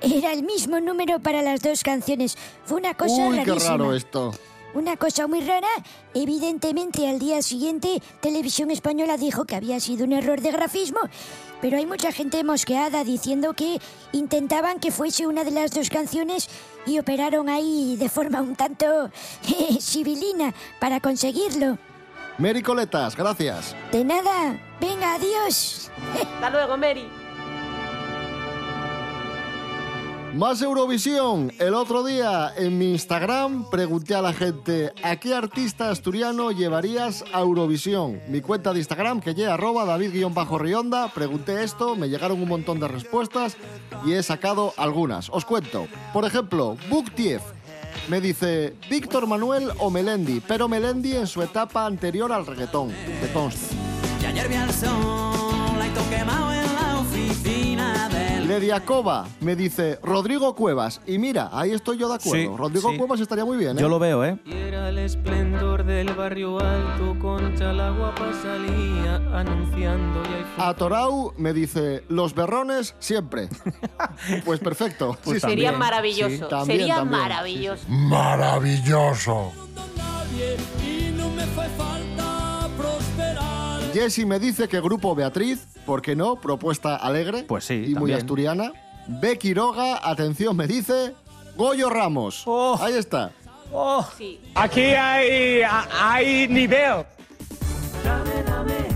era 0.00 0.32
el 0.32 0.42
mismo 0.44 0.80
número 0.80 1.20
para 1.20 1.42
las 1.42 1.60
dos 1.62 1.82
canciones. 1.82 2.36
Fue 2.64 2.78
una 2.78 2.94
cosa 2.94 3.26
Uy, 3.26 3.38
qué 3.38 3.44
rarísima. 3.44 3.70
raro 3.70 3.94
esto. 3.94 4.32
Una 4.72 4.96
cosa 4.96 5.26
muy 5.26 5.40
rara. 5.40 5.68
Evidentemente, 6.14 7.08
al 7.08 7.18
día 7.18 7.42
siguiente, 7.42 8.00
Televisión 8.20 8.70
Española 8.70 9.16
dijo 9.16 9.44
que 9.44 9.56
había 9.56 9.80
sido 9.80 10.04
un 10.04 10.12
error 10.12 10.40
de 10.40 10.52
grafismo, 10.52 11.00
pero 11.60 11.76
hay 11.76 11.86
mucha 11.86 12.12
gente 12.12 12.44
mosqueada 12.44 13.02
diciendo 13.02 13.52
que 13.54 13.80
intentaban 14.12 14.78
que 14.78 14.92
fuese 14.92 15.26
una 15.26 15.42
de 15.42 15.50
las 15.50 15.72
dos 15.72 15.90
canciones 15.90 16.48
y 16.86 16.98
operaron 16.98 17.48
ahí 17.48 17.96
de 17.98 18.08
forma 18.08 18.40
un 18.40 18.54
tanto 18.54 19.10
civilina 19.80 20.54
para 20.78 21.00
conseguirlo. 21.00 21.78
Mary 22.38 22.62
Coletas, 22.62 23.16
gracias. 23.16 23.74
De 23.92 24.04
nada. 24.04 24.58
Venga, 24.80 25.14
adiós. 25.14 25.90
Hasta 26.14 26.50
luego, 26.50 26.76
Mary. 26.76 27.06
Más 30.34 30.62
Eurovisión. 30.62 31.52
El 31.58 31.74
otro 31.74 32.04
día 32.04 32.52
en 32.56 32.78
mi 32.78 32.92
Instagram 32.92 33.68
pregunté 33.68 34.14
a 34.14 34.22
la 34.22 34.32
gente 34.32 34.92
¿a 35.02 35.16
qué 35.16 35.34
artista 35.34 35.90
asturiano 35.90 36.52
llevarías 36.52 37.24
a 37.32 37.40
Eurovisión? 37.40 38.20
Mi 38.28 38.40
cuenta 38.40 38.72
de 38.72 38.78
Instagram, 38.78 39.20
que 39.20 39.34
lleva 39.34 39.54
arroba 39.54 39.84
david-rionda, 39.84 41.08
pregunté 41.12 41.64
esto, 41.64 41.96
me 41.96 42.08
llegaron 42.08 42.40
un 42.40 42.48
montón 42.48 42.78
de 42.78 42.86
respuestas 42.86 43.56
y 44.04 44.12
he 44.12 44.22
sacado 44.22 44.72
algunas. 44.76 45.28
Os 45.30 45.44
cuento. 45.44 45.88
Por 46.12 46.24
ejemplo, 46.24 46.76
Buktiev 46.88 47.40
me 48.08 48.20
dice 48.20 48.76
Víctor 48.88 49.26
Manuel 49.26 49.70
o 49.78 49.90
Melendi, 49.90 50.40
pero 50.46 50.68
Melendi 50.68 51.16
en 51.16 51.26
su 51.26 51.42
etapa 51.42 51.86
anterior 51.86 52.32
al 52.32 52.46
reggaetón. 52.46 52.92
Al 54.60 54.72
sol, 54.72 55.49
Lediakova 58.50 59.28
me 59.40 59.54
dice 59.54 60.00
Rodrigo 60.02 60.56
Cuevas. 60.56 61.00
Y 61.06 61.18
mira, 61.18 61.50
ahí 61.52 61.70
estoy 61.70 61.98
yo 61.98 62.08
de 62.08 62.16
acuerdo. 62.16 62.50
Sí, 62.50 62.56
Rodrigo 62.56 62.90
sí. 62.90 62.96
Cuevas 62.98 63.20
estaría 63.20 63.44
muy 63.44 63.56
bien, 63.56 63.78
¿eh? 63.78 63.80
Yo 63.80 63.88
lo 63.88 64.00
veo, 64.00 64.24
¿eh? 64.24 64.38
Y 64.44 64.52
era 64.52 64.88
el 64.88 64.98
esplendor 64.98 65.84
del 65.84 66.12
barrio 66.14 66.58
alto, 66.58 67.16
Concha 67.20 67.72
la 67.72 67.90
guapa 67.90 68.32
salía 68.42 69.16
anunciando 69.38 70.22
y 70.24 70.34
ahí 70.34 70.44
fue. 70.56 70.64
A 70.64 70.74
Torau 70.74 71.32
me 71.36 71.52
dice, 71.52 72.02
los 72.08 72.34
berrones 72.34 72.96
siempre. 72.98 73.48
pues 74.44 74.58
perfecto. 74.58 75.16
Pues 75.22 75.40
Sería 75.42 75.70
también, 75.70 75.78
maravilloso. 75.78 76.34
sí. 76.34 76.40
También, 76.50 76.78
Sería 76.80 76.94
también. 76.96 77.20
maravilloso. 77.20 77.84
Maravilloso. 77.88 79.52
Y 80.84 81.12
no 81.12 81.30
me 81.30 81.44
fue 81.46 81.66
falta. 81.68 82.19
Jesse 83.92 84.24
me 84.24 84.38
dice 84.38 84.68
que 84.68 84.80
Grupo 84.80 85.14
Beatriz, 85.14 85.66
¿por 85.84 86.02
qué 86.02 86.14
no? 86.14 86.36
Propuesta 86.36 86.96
alegre 86.96 87.44
pues 87.44 87.64
sí, 87.64 87.84
y 87.88 87.94
muy 87.94 88.12
asturiana. 88.12 88.72
B. 89.06 89.38
Quiroga, 89.38 90.08
atención, 90.08 90.56
me 90.56 90.66
dice 90.66 91.14
Goyo 91.56 91.90
Ramos. 91.90 92.42
Oh. 92.46 92.78
Ahí 92.80 92.94
está. 92.94 93.32
Oh. 93.72 94.06
Aquí 94.54 94.80
hay, 94.80 95.62
hay 95.62 96.48
nivel. 96.48 97.04
Dame, 98.04 98.42
dame. 98.44 98.90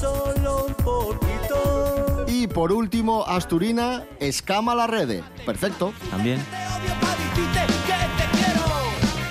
Solo 0.00 0.66
un 0.66 0.74
poquito. 0.74 2.24
Y 2.28 2.46
por 2.46 2.72
último, 2.72 3.24
Asturina, 3.26 4.04
Escama 4.20 4.74
la 4.74 4.86
Rede. 4.86 5.22
Perfecto. 5.44 5.92
También. 6.10 6.44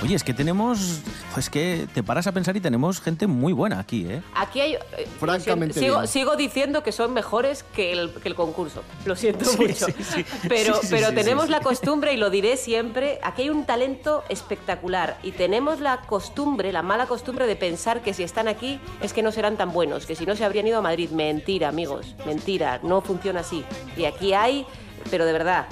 Oye, 0.02 0.14
es 0.14 0.22
que 0.22 0.34
tenemos 0.34 1.00
es 1.36 1.50
que 1.50 1.86
te 1.92 2.02
paras 2.02 2.26
a 2.26 2.32
pensar 2.32 2.56
y 2.56 2.60
tenemos 2.60 3.00
gente 3.00 3.26
muy 3.26 3.52
buena 3.52 3.78
aquí, 3.78 4.06
¿eh? 4.08 4.22
Aquí 4.34 4.60
hay. 4.60 4.74
eh, 4.74 5.06
Francamente 5.20 5.80
sigo, 6.06 6.36
diciendo 6.36 6.82
que 6.82 6.92
son 6.92 7.12
mejores 7.12 7.62
que 7.74 7.92
el, 7.92 8.10
que 8.14 8.28
el 8.28 8.34
concurso. 8.34 8.82
Lo 9.04 9.14
siento 9.16 9.44
Sí, 9.44 9.58
mucho. 9.58 9.86
sí, 9.86 9.94
sí. 10.02 10.24
Pero, 10.48 10.74
Sí, 10.76 10.80
sí, 10.82 10.94
pero 10.94 11.08
sí, 11.10 11.14
tenemos 11.14 11.44
sí, 11.46 11.50
la 11.50 11.60
costumbre, 11.60 12.14
y 12.14 12.16
lo 12.16 12.30
diré 12.30 12.56
siempre, 12.56 13.18
aquí 13.22 13.42
hay 13.42 13.50
un 13.50 13.64
talento 13.66 14.24
espectacular. 14.28 15.18
Y 15.22 15.32
tenemos 15.32 15.80
la 15.80 15.98
costumbre, 16.02 16.72
la 16.72 16.82
mala 16.82 17.06
costumbre 17.06 17.46
de 17.46 17.56
pensar 17.56 18.00
que 18.02 18.14
si 18.14 18.22
están 18.22 18.48
aquí 18.48 18.80
es 19.02 19.12
que 19.12 19.22
no 19.22 19.30
serán 19.32 19.56
tan 19.56 19.72
buenos, 19.72 20.06
que 20.06 20.14
si 20.16 20.24
no 20.26 20.36
se 20.36 20.44
habrían 20.44 20.66
ido 20.66 20.78
a 20.78 20.82
Madrid. 20.82 21.10
Mentira, 21.10 21.68
amigos. 21.68 22.14
Mentira. 22.24 22.80
No 22.82 23.00
funciona 23.02 23.40
así. 23.40 23.64
Y 23.96 24.04
aquí 24.06 24.32
hay, 24.32 24.66
pero 25.10 25.24
de 25.26 25.32
verdad. 25.32 25.66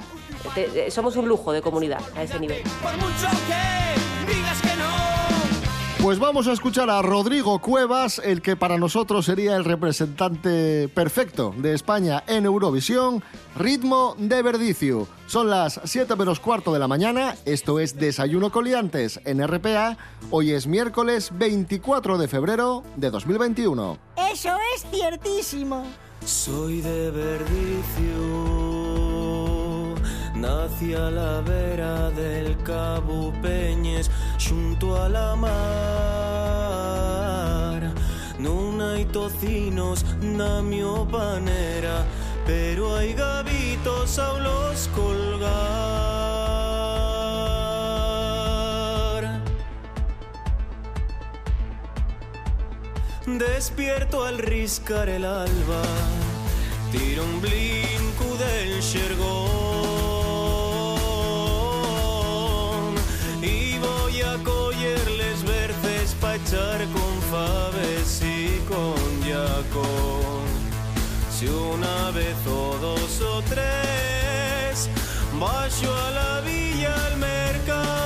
te- 0.53 0.91
somos 0.91 1.15
un 1.15 1.27
lujo 1.27 1.51
de 1.53 1.61
comunidad 1.61 2.01
a 2.15 2.21
ese 2.23 2.39
nivel. 2.39 2.61
Pues 6.05 6.19
vamos 6.19 6.47
a 6.47 6.51
escuchar 6.51 6.87
a 6.91 7.01
Rodrigo 7.01 7.57
Cuevas, 7.57 8.21
el 8.23 8.43
que 8.43 8.55
para 8.55 8.77
nosotros 8.77 9.25
sería 9.25 9.55
el 9.55 9.65
representante 9.65 10.87
perfecto 10.87 11.55
de 11.57 11.73
España 11.73 12.23
en 12.27 12.45
Eurovisión, 12.45 13.23
Ritmo 13.55 14.13
de 14.19 14.43
Verdicio. 14.43 15.07
Son 15.25 15.49
las 15.49 15.81
7 15.83 16.15
menos 16.15 16.39
cuarto 16.39 16.71
de 16.71 16.77
la 16.77 16.87
mañana, 16.87 17.35
esto 17.45 17.79
es 17.79 17.97
Desayuno 17.97 18.51
Coliantes 18.51 19.19
en 19.25 19.43
RPA, 19.47 19.97
hoy 20.29 20.51
es 20.51 20.67
miércoles 20.67 21.31
24 21.33 22.19
de 22.19 22.27
febrero 22.27 22.83
de 22.97 23.09
2021. 23.09 23.97
Eso 24.31 24.55
es 24.75 24.85
ciertísimo. 24.91 25.87
Soy 26.23 26.81
de 26.81 27.09
Verdicio, 27.09 28.74
nací 30.45 30.93
a 30.93 31.09
la 31.09 31.41
vera 31.41 32.11
del 32.11 32.55
Cabo 32.63 33.33
Peñes, 33.41 34.11
junto 34.37 34.95
a 35.01 35.09
la 35.09 35.35
mar. 35.35 35.53
Non 38.37 38.81
hai 38.81 39.05
tocinos 39.05 40.05
na 40.21 40.61
panera, 41.11 42.05
pero 42.45 42.95
hai 42.95 43.13
gavitos 43.13 44.19
a 44.19 44.29
los 44.45 44.89
colgar. 44.97 45.45
Despierto 53.25 54.23
al 54.23 54.37
riscar 54.37 55.09
el 55.09 55.25
alba, 55.25 55.81
tiro 56.91 57.23
un 57.23 57.41
blinco 57.41 58.27
del 58.37 58.71
xergón 58.81 59.44
con 66.93 67.21
faves 67.31 68.21
y 68.21 68.59
con 68.67 68.95
yacón. 69.27 70.45
Si 71.31 71.47
una 71.47 72.11
vez 72.11 72.35
o 72.47 72.77
dos 72.79 73.21
o 73.21 73.41
tres, 73.43 74.89
bajo 75.39 75.93
a 75.93 76.11
la 76.11 76.41
villa 76.41 76.93
al 77.07 77.17
mercado, 77.17 78.04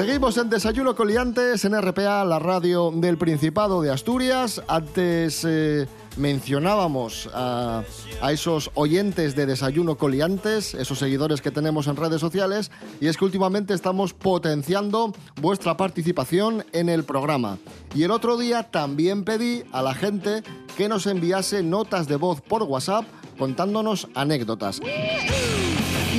Seguimos 0.00 0.38
en 0.38 0.48
Desayuno 0.48 0.96
Coliantes 0.96 1.66
en 1.66 1.78
RPA, 1.78 2.24
la 2.24 2.38
radio 2.38 2.90
del 2.90 3.18
Principado 3.18 3.82
de 3.82 3.90
Asturias. 3.90 4.62
Antes 4.66 5.44
eh, 5.46 5.86
mencionábamos 6.16 7.28
a, 7.34 7.82
a 8.22 8.32
esos 8.32 8.70
oyentes 8.72 9.36
de 9.36 9.44
Desayuno 9.44 9.96
Coliantes, 9.98 10.72
esos 10.72 10.98
seguidores 10.98 11.42
que 11.42 11.50
tenemos 11.50 11.86
en 11.86 11.96
redes 11.96 12.18
sociales, 12.18 12.70
y 12.98 13.08
es 13.08 13.18
que 13.18 13.26
últimamente 13.26 13.74
estamos 13.74 14.14
potenciando 14.14 15.12
vuestra 15.38 15.76
participación 15.76 16.64
en 16.72 16.88
el 16.88 17.04
programa. 17.04 17.58
Y 17.94 18.04
el 18.04 18.10
otro 18.10 18.38
día 18.38 18.70
también 18.70 19.22
pedí 19.22 19.64
a 19.70 19.82
la 19.82 19.92
gente 19.92 20.42
que 20.78 20.88
nos 20.88 21.06
enviase 21.06 21.62
notas 21.62 22.08
de 22.08 22.16
voz 22.16 22.40
por 22.40 22.62
WhatsApp 22.62 23.04
contándonos 23.38 24.08
anécdotas. 24.14 24.80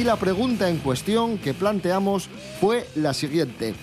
Y 0.02 0.04
la 0.04 0.16
pregunta 0.16 0.68
en 0.68 0.80
cuestión 0.80 1.38
que 1.38 1.54
planteamos 1.54 2.28
fue 2.60 2.90
la 2.96 3.14
siguiente. 3.14 3.76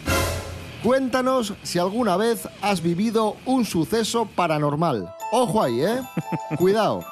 Cuéntanos 0.83 1.54
si 1.62 1.78
alguna 1.78 2.16
vez 2.16 2.48
has 2.61 2.83
vivido 2.83 3.37
un 3.46 3.64
suceso 3.64 4.26
paranormal. 4.26 5.14
Ojo 5.31 5.62
ahí, 5.62 5.81
¿eh? 5.81 6.02
Cuidado. 6.59 7.04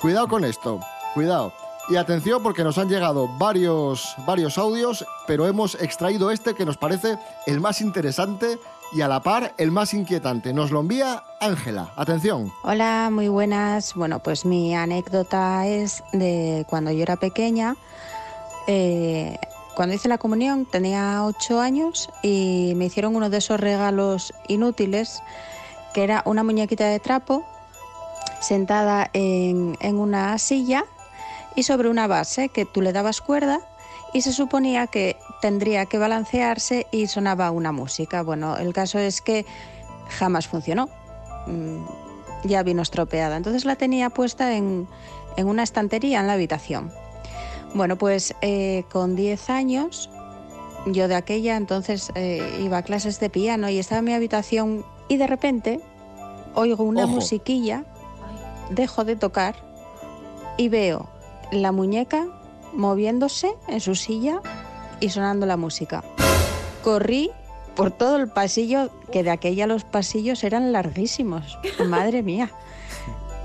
Cuidado 0.00 0.26
con 0.26 0.44
esto. 0.44 0.80
Cuidado. 1.14 1.52
Y 1.90 1.94
atención 1.94 2.42
porque 2.42 2.64
nos 2.64 2.76
han 2.78 2.88
llegado 2.88 3.28
varios, 3.38 4.16
varios 4.26 4.58
audios, 4.58 5.06
pero 5.28 5.46
hemos 5.46 5.76
extraído 5.76 6.32
este 6.32 6.54
que 6.54 6.66
nos 6.66 6.76
parece 6.76 7.18
el 7.46 7.60
más 7.60 7.80
interesante 7.80 8.58
y 8.92 9.00
a 9.02 9.08
la 9.08 9.22
par 9.22 9.54
el 9.58 9.70
más 9.70 9.94
inquietante. 9.94 10.52
Nos 10.52 10.70
lo 10.70 10.80
envía 10.80 11.22
Ángela. 11.40 11.92
Atención. 11.96 12.52
Hola, 12.62 13.10
muy 13.12 13.28
buenas. 13.28 13.94
Bueno, 13.94 14.18
pues 14.20 14.44
mi 14.44 14.74
anécdota 14.74 15.66
es 15.66 16.02
de 16.12 16.64
cuando 16.68 16.90
yo 16.90 17.02
era 17.02 17.16
pequeña. 17.16 17.76
Eh, 18.66 19.36
cuando 19.74 19.94
hice 19.94 20.08
la 20.08 20.18
comunión 20.18 20.66
tenía 20.66 21.24
ocho 21.24 21.60
años 21.60 22.10
y 22.22 22.72
me 22.76 22.86
hicieron 22.86 23.14
uno 23.14 23.30
de 23.30 23.38
esos 23.38 23.60
regalos 23.60 24.34
inútiles, 24.48 25.22
que 25.94 26.02
era 26.02 26.22
una 26.24 26.42
muñequita 26.42 26.86
de 26.86 26.98
trapo 26.98 27.44
sentada 28.40 29.10
en, 29.12 29.76
en 29.80 29.98
una 29.98 30.36
silla 30.38 30.84
y 31.54 31.62
sobre 31.62 31.88
una 31.88 32.06
base 32.06 32.48
que 32.48 32.64
tú 32.64 32.82
le 32.82 32.92
dabas 32.92 33.20
cuerda 33.20 33.60
y 34.12 34.22
se 34.22 34.32
suponía 34.32 34.86
que 34.86 35.16
tendría 35.40 35.86
que 35.86 35.98
balancearse 35.98 36.86
y 36.90 37.06
sonaba 37.06 37.50
una 37.50 37.72
música. 37.72 38.22
Bueno, 38.22 38.56
el 38.56 38.72
caso 38.72 38.98
es 38.98 39.20
que 39.20 39.44
jamás 40.18 40.46
funcionó. 40.48 40.88
Mm, 41.46 41.84
Ya 42.44 42.62
vino 42.62 42.82
estropeada. 42.82 43.36
Entonces 43.36 43.64
la 43.64 43.74
tenía 43.76 44.10
puesta 44.10 44.54
en, 44.54 44.86
en 45.36 45.48
una 45.48 45.64
estantería 45.64 46.20
en 46.20 46.28
la 46.28 46.34
habitación. 46.34 46.92
Bueno, 47.74 47.96
pues 47.96 48.34
eh, 48.42 48.84
con 48.92 49.16
10 49.16 49.50
años, 49.50 50.08
yo 50.86 51.08
de 51.08 51.16
aquella 51.16 51.56
entonces 51.56 52.10
eh, 52.14 52.60
iba 52.62 52.78
a 52.78 52.82
clases 52.82 53.18
de 53.20 53.28
piano 53.28 53.68
y 53.68 53.78
estaba 53.78 53.98
en 53.98 54.04
mi 54.04 54.14
habitación 54.14 54.84
y 55.08 55.16
de 55.16 55.26
repente 55.26 55.80
oigo 56.54 56.84
una 56.84 57.04
Ojo. 57.04 57.14
musiquilla, 57.14 57.84
dejo 58.70 59.04
de 59.04 59.16
tocar 59.16 59.56
y 60.56 60.68
veo 60.68 61.08
la 61.50 61.72
muñeca 61.72 62.26
moviéndose 62.72 63.50
en 63.66 63.80
su 63.80 63.94
silla 63.96 64.40
y 65.00 65.10
sonando 65.10 65.46
la 65.46 65.56
música. 65.56 66.02
Corrí 66.82 67.30
por 67.74 67.90
todo 67.90 68.16
el 68.16 68.28
pasillo, 68.28 68.90
que 69.12 69.22
de 69.22 69.30
aquella 69.30 69.66
los 69.66 69.84
pasillos 69.84 70.42
eran 70.44 70.72
larguísimos. 70.72 71.58
Madre 71.86 72.22
mía. 72.22 72.50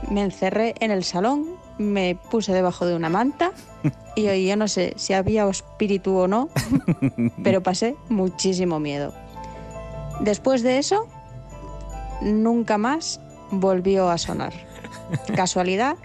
Me 0.09 0.23
encerré 0.23 0.75
en 0.79 0.91
el 0.91 1.03
salón, 1.03 1.55
me 1.77 2.17
puse 2.29 2.53
debajo 2.53 2.85
de 2.85 2.95
una 2.95 3.09
manta 3.09 3.51
y 4.15 4.27
hoy 4.27 4.47
yo 4.47 4.55
no 4.55 4.67
sé 4.67 4.93
si 4.97 5.13
había 5.13 5.47
espíritu 5.49 6.15
o 6.17 6.27
no, 6.27 6.49
pero 7.43 7.63
pasé 7.63 7.95
muchísimo 8.09 8.79
miedo. 8.79 9.13
Después 10.19 10.61
de 10.61 10.77
eso, 10.77 11.07
nunca 12.21 12.77
más 12.77 13.19
volvió 13.51 14.09
a 14.09 14.17
sonar. 14.17 14.53
¿Casualidad? 15.35 15.95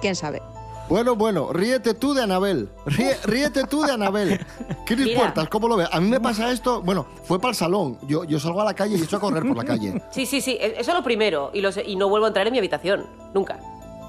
¿Quién 0.00 0.16
sabe? 0.16 0.42
Bueno, 0.90 1.14
bueno, 1.14 1.52
ríete 1.52 1.94
tú 1.94 2.12
de 2.14 2.22
Anabel. 2.24 2.68
Ríe- 2.84 3.16
ríete 3.24 3.62
tú 3.64 3.82
de 3.82 3.92
Anabel. 3.92 4.44
Cris 4.86 5.06
Mira. 5.06 5.20
Puertas, 5.20 5.48
¿cómo 5.48 5.68
lo 5.68 5.76
ves? 5.76 5.88
A 5.92 6.00
mí 6.00 6.08
me 6.08 6.18
pasa 6.20 6.50
esto, 6.50 6.82
bueno, 6.82 7.06
fue 7.24 7.38
para 7.40 7.50
el 7.50 7.56
salón. 7.56 7.96
Yo, 8.08 8.24
yo 8.24 8.40
salgo 8.40 8.60
a 8.60 8.64
la 8.64 8.74
calle 8.74 8.96
y 8.98 9.02
echo 9.02 9.16
a 9.16 9.20
correr 9.20 9.46
por 9.46 9.56
la 9.56 9.64
calle. 9.64 10.02
Sí, 10.10 10.26
sí, 10.26 10.40
sí, 10.40 10.58
e- 10.60 10.74
eso 10.78 10.90
es 10.90 10.96
lo 10.96 11.04
primero. 11.04 11.52
Y, 11.54 11.94
no 11.96 12.08
vuelvo 12.08 12.26
a 12.26 12.28
entrar 12.28 12.46
en 12.48 12.52
mi 12.52 12.58
habitación, 12.58 13.06
nunca. 13.32 13.60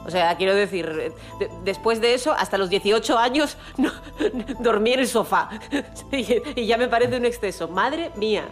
O 0.03 0.09
sea, 0.09 0.35
quiero 0.35 0.55
decir, 0.55 0.87
eh, 0.99 1.11
de- 1.39 1.49
después 1.63 2.01
de 2.01 2.15
eso, 2.15 2.33
hasta 2.33 2.57
los 2.57 2.71
18 2.71 3.15
años, 3.19 3.57
no- 3.77 3.91
dormí 4.59 4.93
en 4.93 5.01
el 5.01 5.07
sofá. 5.07 5.49
y, 6.11 6.61
y 6.61 6.65
ya 6.65 6.77
me 6.77 6.87
parece 6.87 7.17
un 7.17 7.25
exceso. 7.25 7.67
Madre 7.67 8.09
mía. 8.15 8.45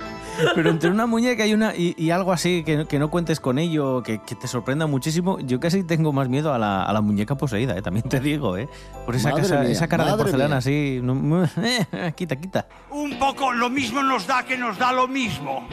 Pero 0.55 0.69
entre 0.69 0.89
una 0.89 1.05
muñeca 1.05 1.45
y 1.45 1.53
una 1.53 1.75
y, 1.75 1.95
y 1.97 2.11
algo 2.11 2.31
así 2.31 2.63
que, 2.63 2.77
no- 2.77 2.87
que 2.87 2.99
no 2.99 3.09
cuentes 3.09 3.39
con 3.39 3.59
ello, 3.59 4.03
que, 4.03 4.21
que 4.23 4.35
te 4.35 4.47
sorprenda 4.47 4.87
muchísimo, 4.87 5.39
yo 5.39 5.59
casi 5.59 5.83
tengo 5.83 6.13
más 6.13 6.29
miedo 6.29 6.53
a 6.53 6.57
la, 6.59 6.83
a 6.83 6.93
la 6.93 7.01
muñeca 7.01 7.35
poseída, 7.35 7.77
¿eh? 7.77 7.81
también 7.81 8.07
te 8.07 8.19
digo, 8.19 8.57
¿eh? 8.57 8.67
Por 9.05 9.15
esa, 9.15 9.31
casa- 9.31 9.59
mía, 9.61 9.69
esa 9.71 9.87
cara 9.87 10.05
de 10.05 10.17
porcelana 10.17 10.47
mía. 10.49 10.57
así. 10.57 10.99
no- 11.01 11.43
eh, 11.61 12.13
quita, 12.15 12.35
quita. 12.35 12.67
Un 12.91 13.17
poco 13.19 13.51
lo 13.51 13.69
mismo 13.69 14.01
nos 14.03 14.27
da 14.27 14.43
que 14.43 14.57
nos 14.57 14.77
da 14.77 14.91
lo 14.91 15.07
mismo. 15.07 15.67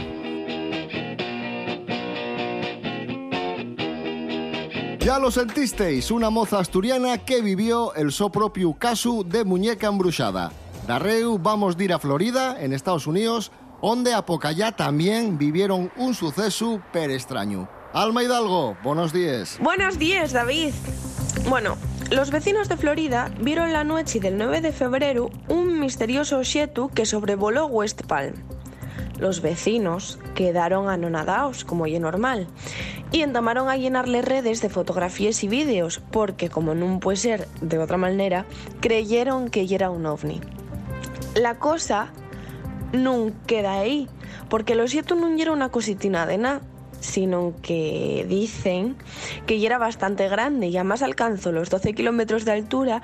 Ya 5.00 5.20
lo 5.20 5.30
sentisteis, 5.30 6.10
una 6.10 6.30
moza 6.30 6.58
asturiana 6.58 7.18
que 7.18 7.40
vivió 7.40 7.94
el 7.94 8.10
so 8.10 8.30
propio 8.30 8.72
caso 8.72 9.22
de 9.22 9.44
muñeca 9.44 9.86
embruxada. 9.86 10.50
Darreu 10.88 11.38
vamos 11.38 11.76
de 11.76 11.84
ir 11.84 11.92
a 11.92 12.00
Florida, 12.00 12.56
en 12.60 12.72
Estados 12.72 13.06
Unidos, 13.06 13.52
donde 13.86 14.14
a 14.14 14.26
Pocayá 14.26 14.72
también 14.72 15.38
vivieron 15.38 15.92
un 15.96 16.12
suceso 16.12 16.82
per 16.92 17.08
extraño. 17.12 17.68
Alma 17.92 18.24
Hidalgo, 18.24 18.76
buenos 18.82 19.12
días. 19.12 19.58
Buenos 19.60 19.96
días, 19.96 20.32
David. 20.32 20.72
Bueno, 21.48 21.76
los 22.10 22.32
vecinos 22.32 22.68
de 22.68 22.76
Florida 22.76 23.30
vieron 23.40 23.72
la 23.72 23.84
noche 23.84 24.18
del 24.18 24.38
9 24.38 24.60
de 24.60 24.72
febrero 24.72 25.30
un 25.46 25.78
misterioso 25.78 26.38
objeto 26.38 26.88
que 26.88 27.06
sobrevoló 27.06 27.66
West 27.66 28.02
Palm. 28.08 28.34
Los 29.20 29.40
vecinos 29.40 30.18
quedaron 30.34 30.88
anonadados, 30.88 31.64
como 31.64 31.86
ya 31.86 32.00
normal, 32.00 32.48
y 33.12 33.20
entamaron 33.20 33.68
a 33.68 33.76
llenarle 33.76 34.20
redes 34.20 34.62
de 34.62 34.68
fotografías 34.68 35.44
y 35.44 35.46
vídeos, 35.46 36.02
porque 36.10 36.50
como 36.50 36.74
no 36.74 36.98
puede 36.98 37.18
ser 37.18 37.46
de 37.60 37.78
otra 37.78 37.98
manera, 37.98 38.46
creyeron 38.80 39.48
que 39.48 39.64
era 39.72 39.90
un 39.90 40.06
ovni. 40.06 40.40
La 41.36 41.60
cosa 41.60 42.10
no 42.92 43.30
queda 43.46 43.78
ahí, 43.78 44.08
porque 44.48 44.74
lo 44.74 44.86
cierto 44.88 45.14
no 45.14 45.28
era 45.28 45.52
una 45.52 45.70
cositina 45.70 46.26
de 46.26 46.38
nada, 46.38 46.60
sino 47.00 47.54
que 47.62 48.26
dicen 48.28 48.96
que 49.46 49.64
era 49.64 49.78
bastante 49.78 50.28
grande 50.28 50.68
y 50.68 50.76
además 50.76 51.02
alcanzó 51.02 51.52
los 51.52 51.70
12 51.70 51.94
kilómetros 51.94 52.44
de 52.44 52.52
altura 52.52 53.02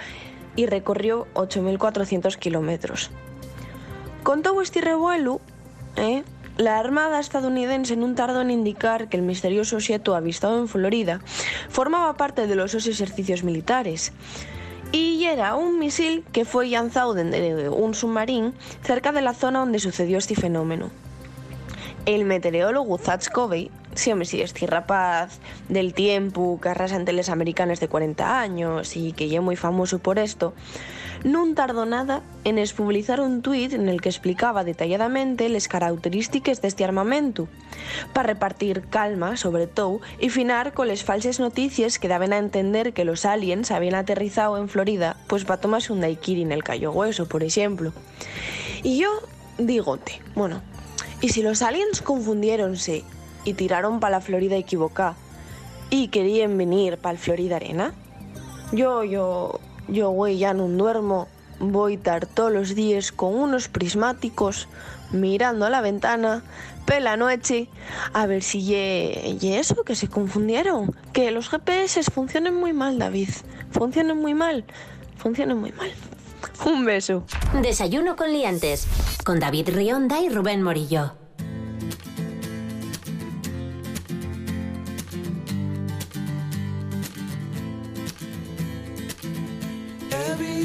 y 0.57 0.67
recorrió 0.67 1.27
8.400 1.35 2.37
kilómetros. 2.37 3.11
Con 4.23 4.43
todo 4.43 4.63
este 4.63 4.81
revuelo, 4.81 5.41
¿eh? 5.97 6.23
la 6.57 6.79
Armada 6.79 7.19
estadounidense 7.19 7.97
no 7.97 8.15
tardó 8.15 8.43
en 8.43 8.51
indicar 8.51 9.09
que 9.09 9.17
el 9.17 9.23
misterioso 9.23 9.77
objeto 9.77 10.15
avistado 10.15 10.59
en 10.59 10.69
Florida 10.69 11.21
formaba 11.69 12.15
parte 12.15 12.47
de 12.47 12.55
los 12.55 12.75
ejercicios 12.75 13.43
militares 13.43 14.13
y 14.93 15.25
era 15.25 15.55
un 15.55 15.79
misil 15.79 16.23
que 16.33 16.45
fue 16.45 16.69
lanzado 16.69 17.15
desde 17.15 17.69
un 17.71 17.95
submarín 17.95 18.55
cerca 18.83 19.11
de 19.11 19.23
la 19.23 19.33
zona 19.33 19.61
donde 19.61 19.79
sucedió 19.79 20.19
este 20.19 20.35
fenómeno. 20.35 20.91
El 22.05 22.25
meteorólogo 22.25 22.99
Zach 22.99 23.31
Covey, 23.31 23.71
sí, 23.95 24.13
hombre, 24.13 24.27
sí, 24.27 24.43
este 24.43 24.67
rapaz 24.67 25.39
del 25.69 25.95
tiempo 25.95 26.59
que 26.61 26.69
arrasa 26.69 26.97
ante 26.97 27.13
los 27.13 27.29
americanos 27.29 27.81
de 27.81 27.89
40 27.89 28.41
años 28.41 28.97
y 28.97 29.13
que 29.13 29.29
ya 29.29 29.41
muy 29.41 29.57
famoso 29.57 29.99
por 29.99 30.19
esto, 30.19 30.53
no 31.25 31.55
tardó 31.55 31.87
nada 31.87 32.23
en 32.45 32.63
publicar 32.77 33.21
un 33.21 33.43
tuit 33.43 33.73
en 33.73 33.89
el 33.89 34.01
que 34.01 34.09
explicaba 34.09 34.65
detalladamente 34.65 35.49
las 35.49 35.69
características 35.69 36.61
de 36.61 36.69
este 36.69 36.85
armamento, 36.85 37.49
para 38.13 38.29
repartir 38.29 38.83
calma, 38.89 39.37
sobre 39.37 39.67
todo, 39.67 40.01
y 40.19 40.31
finar 40.31 40.73
con 40.73 40.89
las 40.89 41.05
falsas 41.05 41.39
noticias 41.41 41.99
que 41.99 42.09
daban 42.09 42.33
a 42.33 42.39
entender 42.39 42.93
que 42.93 43.05
los 43.05 43.25
aliens 43.25 43.71
habían 43.71 43.95
aterrizado 43.95 44.59
en 44.59 44.69
Florida, 44.69 45.17
pues 45.29 45.45
para 45.45 45.61
tomarse 45.61 45.93
un 45.93 46.01
daiquiri 46.01 46.43
en 46.43 46.53
el 46.53 46.65
Cayo 46.65 46.93
Hueso, 46.93 47.29
por 47.29 47.43
ejemplo. 47.43 47.93
Y 48.83 48.99
yo 48.99 49.11
digote, 49.59 50.21
bueno, 50.35 50.61
¿y 51.21 51.29
si 51.29 51.43
los 51.43 51.63
aliens 51.63 52.03
confundieronse 52.03 53.05
y 53.45 53.55
tiraron 53.55 54.01
para 54.01 54.19
la 54.19 54.21
Florida 54.21 54.57
equivocada 54.57 55.17
y 55.91 56.09
querían 56.09 56.57
venir 56.59 56.99
para 56.99 57.13
el 57.13 57.19
Florida 57.19 57.57
Arena? 57.57 57.95
Yo, 58.73 59.05
yo, 59.05 59.61
yo, 59.93 60.11
güey, 60.11 60.39
ya 60.39 60.55
no 60.55 60.69
duermo. 60.69 61.29
Voy 61.61 61.93
a 61.93 61.97
estar 61.97 62.27
todos 62.27 62.53
los 62.53 62.75
días 62.75 63.13
con 63.13 63.35
unos 63.35 63.69
prismáticos 63.69 64.69
mirando 65.13 65.67
a 65.67 65.71
la 65.71 65.81
ventana, 65.81 66.43
pela 66.87 67.17
noche, 67.17 67.69
a 68.13 68.27
ver 68.27 68.43
si 68.43 68.63
ye 68.63 69.59
eso, 69.59 69.85
que 69.85 69.95
se 69.95 70.09
confundieron. 70.09 70.95
Que 71.13 71.31
los 71.31 71.49
GPS 71.49 72.03
funcionan 72.11 72.55
muy 72.55 72.73
mal, 72.73 72.99
David. 72.99 73.29
Funcionan 73.71 74.19
muy 74.19 74.35
mal. 74.35 74.65
Funcionan 75.19 75.59
muy 75.59 75.73
mal. 75.73 75.93
Un 76.65 76.85
beso. 76.85 77.25
Desayuno 77.63 78.17
con 78.17 78.33
liantes. 78.33 78.87
Con 79.25 79.39
David 79.39 79.69
Rionda 79.71 80.21
y 80.21 80.29
Rubén 80.29 80.63
Morillo. 80.63 81.22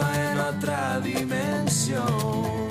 en 0.00 0.40
otra 0.40 1.00
dimensión. 1.00 2.62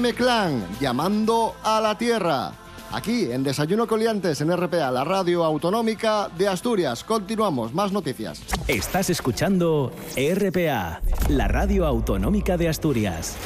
M-Clan, 0.00 0.66
llamando 0.80 1.54
a 1.62 1.78
la 1.78 1.98
tierra. 1.98 2.52
Aquí, 2.90 3.30
en 3.30 3.42
Desayuno 3.42 3.86
Coliantes, 3.86 4.40
en 4.40 4.50
RPA, 4.50 4.90
la 4.90 5.04
radio 5.04 5.44
autonómica 5.44 6.30
de 6.38 6.48
Asturias. 6.48 7.04
Continuamos, 7.04 7.74
más 7.74 7.92
noticias. 7.92 8.42
Estás 8.66 9.10
escuchando 9.10 9.92
RPA, 10.16 11.02
la 11.28 11.48
radio 11.48 11.86
autonómica 11.86 12.56
de 12.56 12.70
Asturias. 12.70 13.36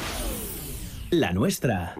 La 1.09 1.33
nuestra. 1.33 1.93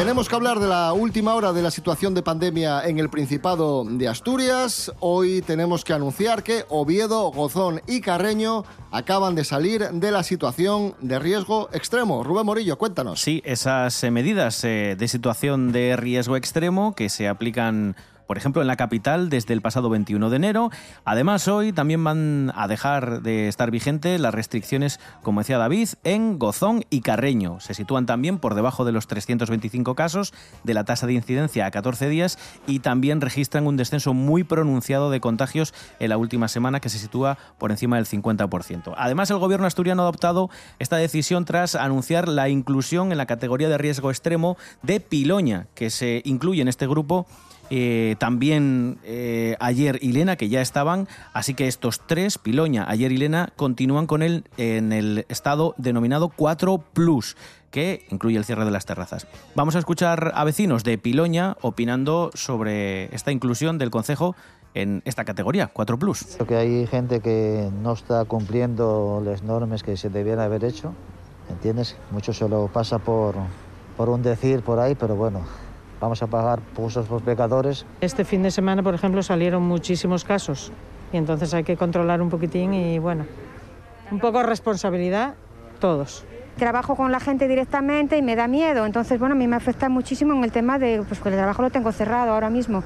Tenemos 0.00 0.30
que 0.30 0.34
hablar 0.34 0.60
de 0.60 0.66
la 0.66 0.94
última 0.94 1.34
hora 1.34 1.52
de 1.52 1.60
la 1.60 1.70
situación 1.70 2.14
de 2.14 2.22
pandemia 2.22 2.86
en 2.86 2.98
el 2.98 3.10
Principado 3.10 3.84
de 3.84 4.08
Asturias. 4.08 4.90
Hoy 4.98 5.42
tenemos 5.42 5.84
que 5.84 5.92
anunciar 5.92 6.42
que 6.42 6.64
Oviedo, 6.70 7.30
Gozón 7.30 7.82
y 7.86 8.00
Carreño 8.00 8.64
acaban 8.90 9.34
de 9.34 9.44
salir 9.44 9.90
de 9.90 10.10
la 10.10 10.22
situación 10.22 10.94
de 11.02 11.18
riesgo 11.18 11.68
extremo. 11.74 12.24
Rubén 12.24 12.46
Morillo, 12.46 12.78
cuéntanos. 12.78 13.20
Sí, 13.20 13.42
esas 13.44 14.02
eh, 14.02 14.10
medidas 14.10 14.64
eh, 14.64 14.96
de 14.98 15.06
situación 15.06 15.70
de 15.70 15.94
riesgo 15.96 16.34
extremo 16.34 16.94
que 16.94 17.10
se 17.10 17.28
aplican 17.28 17.94
por 18.30 18.38
ejemplo, 18.38 18.62
en 18.62 18.68
la 18.68 18.76
capital 18.76 19.28
desde 19.28 19.54
el 19.54 19.60
pasado 19.60 19.90
21 19.90 20.30
de 20.30 20.36
enero. 20.36 20.70
Además, 21.04 21.48
hoy 21.48 21.72
también 21.72 22.04
van 22.04 22.52
a 22.54 22.68
dejar 22.68 23.22
de 23.22 23.48
estar 23.48 23.72
vigentes 23.72 24.20
las 24.20 24.32
restricciones, 24.32 25.00
como 25.24 25.40
decía 25.40 25.58
David, 25.58 25.88
en 26.04 26.38
Gozón 26.38 26.84
y 26.90 27.00
Carreño. 27.00 27.58
Se 27.58 27.74
sitúan 27.74 28.06
también 28.06 28.38
por 28.38 28.54
debajo 28.54 28.84
de 28.84 28.92
los 28.92 29.08
325 29.08 29.96
casos 29.96 30.32
de 30.62 30.74
la 30.74 30.84
tasa 30.84 31.08
de 31.08 31.14
incidencia 31.14 31.66
a 31.66 31.72
14 31.72 32.08
días 32.08 32.38
y 32.68 32.78
también 32.78 33.20
registran 33.20 33.66
un 33.66 33.76
descenso 33.76 34.14
muy 34.14 34.44
pronunciado 34.44 35.10
de 35.10 35.18
contagios 35.18 35.74
en 35.98 36.10
la 36.10 36.16
última 36.16 36.46
semana 36.46 36.78
que 36.78 36.88
se 36.88 37.00
sitúa 37.00 37.36
por 37.58 37.72
encima 37.72 37.96
del 37.96 38.06
50%. 38.06 38.94
Además, 38.96 39.28
el 39.32 39.38
gobierno 39.38 39.66
asturiano 39.66 40.02
ha 40.02 40.04
adoptado 40.04 40.50
esta 40.78 40.98
decisión 40.98 41.44
tras 41.46 41.74
anunciar 41.74 42.28
la 42.28 42.48
inclusión 42.48 43.10
en 43.10 43.18
la 43.18 43.26
categoría 43.26 43.68
de 43.68 43.78
riesgo 43.78 44.08
extremo 44.08 44.56
de 44.84 45.00
Piloña, 45.00 45.66
que 45.74 45.90
se 45.90 46.22
incluye 46.24 46.62
en 46.62 46.68
este 46.68 46.86
grupo 46.86 47.26
eh, 47.70 48.16
también 48.18 48.98
eh, 49.04 49.56
ayer 49.60 49.98
y 50.02 50.12
Lena, 50.12 50.36
que 50.36 50.48
ya 50.48 50.60
estaban, 50.60 51.06
así 51.32 51.54
que 51.54 51.68
estos 51.68 52.00
tres, 52.06 52.36
Piloña, 52.36 52.84
ayer 52.88 53.12
y 53.12 53.16
Lena, 53.16 53.52
continúan 53.56 54.06
con 54.06 54.22
él 54.22 54.44
en 54.56 54.92
el 54.92 55.24
estado 55.28 55.74
denominado 55.78 56.28
4 56.28 56.78
Plus 56.92 57.36
que 57.70 58.04
incluye 58.10 58.36
el 58.36 58.44
cierre 58.44 58.64
de 58.64 58.72
las 58.72 58.84
terrazas. 58.84 59.28
Vamos 59.54 59.76
a 59.76 59.78
escuchar 59.78 60.32
a 60.34 60.42
vecinos 60.42 60.82
de 60.82 60.98
Piloña 60.98 61.56
opinando 61.60 62.30
sobre 62.34 63.14
esta 63.14 63.30
inclusión 63.30 63.78
del 63.78 63.90
concejo 63.90 64.34
en 64.74 65.02
esta 65.04 65.24
categoría, 65.24 65.68
4 65.68 65.98
Plus. 65.98 66.24
Creo 66.34 66.46
que 66.46 66.56
hay 66.56 66.86
gente 66.86 67.20
que 67.20 67.70
no 67.82 67.92
está 67.92 68.24
cumpliendo 68.24 69.22
las 69.24 69.42
normas 69.42 69.82
que 69.82 69.96
se 69.96 70.10
debían 70.10 70.40
haber 70.40 70.64
hecho, 70.64 70.92
¿entiendes? 71.48 71.96
Mucho 72.10 72.32
se 72.32 72.48
lo 72.48 72.68
pasa 72.68 72.98
por, 72.98 73.36
por 73.96 74.08
un 74.08 74.22
decir 74.22 74.62
por 74.62 74.78
ahí, 74.78 74.94
pero 74.94 75.16
bueno, 75.16 75.42
vamos 76.00 76.22
a 76.22 76.26
pagar 76.26 76.60
puestos 76.60 77.06
por 77.06 77.22
pecadores. 77.22 77.84
Este 78.00 78.24
fin 78.24 78.42
de 78.42 78.50
semana, 78.50 78.82
por 78.82 78.94
ejemplo, 78.94 79.22
salieron 79.22 79.62
muchísimos 79.62 80.24
casos 80.24 80.72
y 81.12 81.16
entonces 81.16 81.52
hay 81.54 81.64
que 81.64 81.76
controlar 81.76 82.22
un 82.22 82.30
poquitín 82.30 82.72
y 82.72 82.98
bueno, 82.98 83.26
un 84.10 84.18
poco 84.18 84.38
de 84.38 84.44
responsabilidad 84.44 85.34
todos. 85.78 86.24
Trabajo 86.56 86.96
con 86.96 87.12
la 87.12 87.20
gente 87.20 87.48
directamente 87.48 88.18
y 88.18 88.22
me 88.22 88.36
da 88.36 88.48
miedo, 88.48 88.84
entonces 88.84 89.18
bueno, 89.18 89.34
a 89.34 89.38
mí 89.38 89.46
me 89.46 89.56
afecta 89.56 89.88
muchísimo 89.88 90.34
en 90.34 90.44
el 90.44 90.52
tema 90.52 90.78
de 90.78 91.02
pues 91.06 91.20
que 91.20 91.28
el 91.28 91.36
trabajo 91.36 91.62
lo 91.62 91.70
tengo 91.70 91.92
cerrado 91.92 92.32
ahora 92.32 92.50
mismo. 92.50 92.82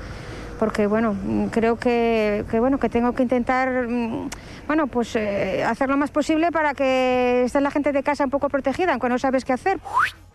Porque 0.58 0.86
bueno, 0.86 1.14
creo 1.50 1.76
que, 1.76 2.44
que, 2.50 2.60
bueno, 2.60 2.78
que 2.78 2.88
tengo 2.88 3.12
que 3.12 3.22
intentar 3.22 3.88
mm, 3.88 4.28
bueno, 4.66 4.86
pues, 4.86 5.14
eh, 5.16 5.62
hacer 5.64 5.88
lo 5.88 5.96
más 5.96 6.10
posible 6.10 6.50
para 6.50 6.74
que 6.74 7.44
esté 7.44 7.60
la 7.60 7.70
gente 7.70 7.92
de 7.92 8.02
casa 8.02 8.24
un 8.24 8.30
poco 8.30 8.48
protegida, 8.48 8.92
aunque 8.92 9.08
no 9.08 9.18
sabes 9.18 9.44
qué 9.44 9.52
hacer. 9.52 9.78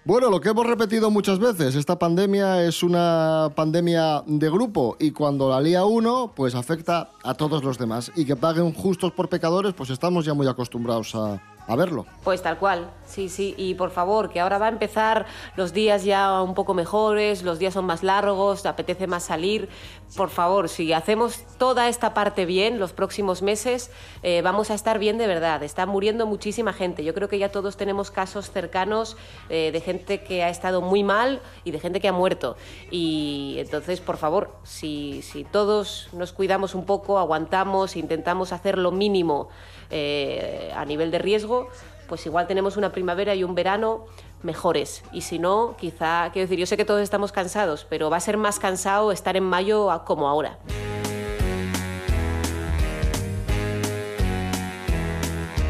Bueno, 0.05 0.29
lo 0.29 0.39
que 0.39 0.49
hemos 0.49 0.65
repetido 0.65 1.11
muchas 1.11 1.39
veces, 1.39 1.75
esta 1.75 1.99
pandemia 1.99 2.63
es 2.63 2.83
una 2.83 3.51
pandemia 3.55 4.23
de 4.25 4.49
grupo 4.49 4.95
y 4.99 5.11
cuando 5.11 5.49
la 5.49 5.59
lía 5.59 5.85
uno, 5.85 6.31
pues 6.35 6.55
afecta 6.55 7.09
a 7.23 7.33
todos 7.33 7.63
los 7.63 7.77
demás. 7.77 8.11
Y 8.15 8.25
que 8.25 8.35
paguen 8.35 8.73
justos 8.73 9.11
por 9.11 9.29
pecadores, 9.29 9.73
pues 9.73 9.89
estamos 9.89 10.25
ya 10.25 10.33
muy 10.33 10.47
acostumbrados 10.47 11.15
a, 11.15 11.41
a 11.69 11.75
verlo. 11.75 12.07
Pues 12.23 12.41
tal 12.41 12.57
cual, 12.57 12.89
sí, 13.05 13.29
sí. 13.29 13.53
Y 13.55 13.75
por 13.75 13.91
favor, 13.91 14.29
que 14.31 14.39
ahora 14.39 14.57
va 14.57 14.65
a 14.65 14.69
empezar 14.69 15.27
los 15.55 15.71
días 15.71 16.03
ya 16.03 16.41
un 16.41 16.55
poco 16.55 16.73
mejores, 16.73 17.43
los 17.43 17.59
días 17.59 17.75
son 17.75 17.85
más 17.85 18.01
largos, 18.01 18.63
te 18.63 18.69
apetece 18.69 19.05
más 19.05 19.23
salir. 19.23 19.69
Por 20.15 20.29
favor, 20.29 20.69
si 20.69 20.91
hacemos 20.91 21.43
toda 21.59 21.87
esta 21.87 22.15
parte 22.15 22.45
bien 22.45 22.79
los 22.79 22.93
próximos 22.93 23.43
meses, 23.43 23.91
eh, 24.23 24.41
vamos 24.41 24.71
a 24.71 24.73
estar 24.73 24.97
bien 24.97 25.19
de 25.19 25.27
verdad. 25.27 25.61
Está 25.61 25.85
muriendo 25.85 26.25
muchísima 26.25 26.73
gente. 26.73 27.03
Yo 27.03 27.13
creo 27.13 27.29
que 27.29 27.37
ya 27.37 27.51
todos 27.51 27.77
tenemos 27.77 28.09
casos 28.09 28.49
cercanos 28.49 29.17
eh, 29.49 29.71
de 29.71 29.81
gente 29.81 30.23
que 30.23 30.43
ha 30.43 30.49
estado 30.49 30.81
muy 30.81 31.03
mal 31.03 31.41
y 31.63 31.71
de 31.71 31.79
gente 31.79 31.99
que 31.99 32.07
ha 32.07 32.13
muerto. 32.13 32.57
Y 32.89 33.57
entonces, 33.59 34.01
por 34.01 34.17
favor, 34.17 34.55
si, 34.63 35.21
si 35.21 35.43
todos 35.43 36.09
nos 36.11 36.33
cuidamos 36.33 36.73
un 36.73 36.85
poco, 36.85 37.19
aguantamos, 37.19 37.95
intentamos 37.95 38.51
hacer 38.51 38.79
lo 38.79 38.91
mínimo 38.91 39.49
eh, 39.91 40.71
a 40.75 40.85
nivel 40.85 41.11
de 41.11 41.19
riesgo, 41.19 41.69
pues 42.07 42.25
igual 42.25 42.47
tenemos 42.47 42.75
una 42.75 42.91
primavera 42.91 43.35
y 43.35 43.43
un 43.43 43.53
verano 43.53 44.05
mejores. 44.43 45.03
Y 45.11 45.21
si 45.21 45.39
no, 45.39 45.75
quizá, 45.77 46.29
quiero 46.31 46.47
decir, 46.47 46.59
yo 46.59 46.65
sé 46.65 46.77
que 46.77 46.85
todos 46.85 47.01
estamos 47.01 47.31
cansados, 47.31 47.85
pero 47.89 48.09
va 48.09 48.17
a 48.17 48.21
ser 48.21 48.37
más 48.37 48.59
cansado 48.59 49.11
estar 49.11 49.35
en 49.37 49.43
mayo 49.43 49.89
como 50.05 50.27
ahora. 50.27 50.59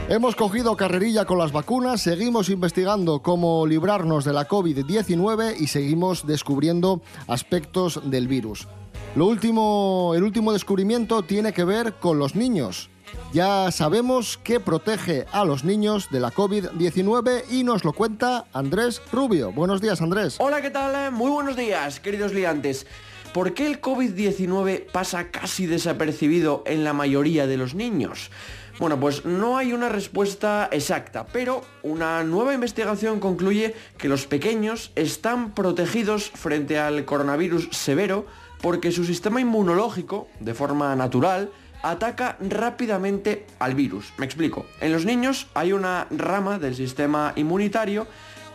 Hemos 0.10 0.36
cogido 0.36 0.76
carrerilla 0.76 1.26
con 1.26 1.38
las 1.38 1.52
vacunas, 1.52 2.02
seguimos 2.02 2.50
investigando 2.50 3.20
cómo 3.20 3.68
librarnos 3.68 4.26
de 4.26 4.34
la 4.34 4.48
COVID-19 4.48 5.56
y 5.60 5.68
seguimos 5.68 6.26
descubriendo 6.26 7.04
aspectos 7.28 8.02
del 8.10 8.28
virus. 8.28 8.68
Lo 9.16 9.28
último, 9.28 10.14
el 10.16 10.24
último 10.24 10.52
descubrimiento 10.52 11.22
tiene 11.22 11.54
que 11.54 11.64
ver 11.64 11.94
con 12.00 12.18
los 12.18 12.36
niños. 12.36 12.90
Ya 13.34 13.72
sabemos 13.72 14.40
qué 14.44 14.60
protege 14.60 15.26
a 15.32 15.46
los 15.46 15.64
niños 15.64 16.10
de 16.10 16.20
la 16.20 16.32
COVID-19 16.32 17.44
y 17.52 17.64
nos 17.64 17.84
lo 17.84 17.94
cuenta 17.94 18.46
Andrés 18.54 19.02
Rubio. 19.12 19.52
Buenos 19.52 19.82
días, 19.82 20.02
Andrés. 20.02 20.38
Hola, 20.40 20.62
¿qué 20.62 20.72
tal? 20.72 21.12
Muy 21.12 21.30
buenos 21.30 21.56
días, 21.56 22.00
queridos 22.00 22.34
liantes. 22.34 22.88
¿Por 23.34 23.54
qué 23.54 23.68
el 23.68 23.80
COVID-19 23.80 24.88
pasa 24.92 25.30
casi 25.30 25.68
desapercibido 25.68 26.64
en 26.66 26.84
la 26.84 26.94
mayoría 26.94 27.46
de 27.46 27.58
los 27.58 27.76
niños? 27.76 28.32
Bueno, 28.80 29.00
pues 29.00 29.26
no 29.26 29.58
hay 29.58 29.74
una 29.74 29.90
respuesta 29.90 30.70
exacta, 30.72 31.28
pero 31.28 31.62
una 31.84 32.24
nueva 32.24 32.54
investigación 32.54 33.20
concluye 33.20 33.76
que 33.98 34.08
los 34.08 34.26
pequeños 34.26 34.92
están 34.96 35.54
protegidos 35.54 36.32
frente 36.34 36.80
al 36.80 37.06
coronavirus 37.06 37.68
severo 37.72 38.26
porque 38.62 38.92
su 38.92 39.04
sistema 39.06 39.42
inmunológico, 39.42 40.28
de 40.40 40.54
forma 40.54 40.96
natural, 40.96 41.52
ataca 41.84 42.38
rápidamente 42.40 43.46
al 43.60 43.76
virus. 43.76 44.14
Me 44.18 44.26
explico. 44.26 44.66
En 44.82 44.92
los 44.92 45.06
niños 45.06 45.48
hay 45.54 45.74
una 45.74 46.08
rama 46.12 46.60
del 46.60 46.76
sistema 46.76 47.34
inmunitario 47.36 48.08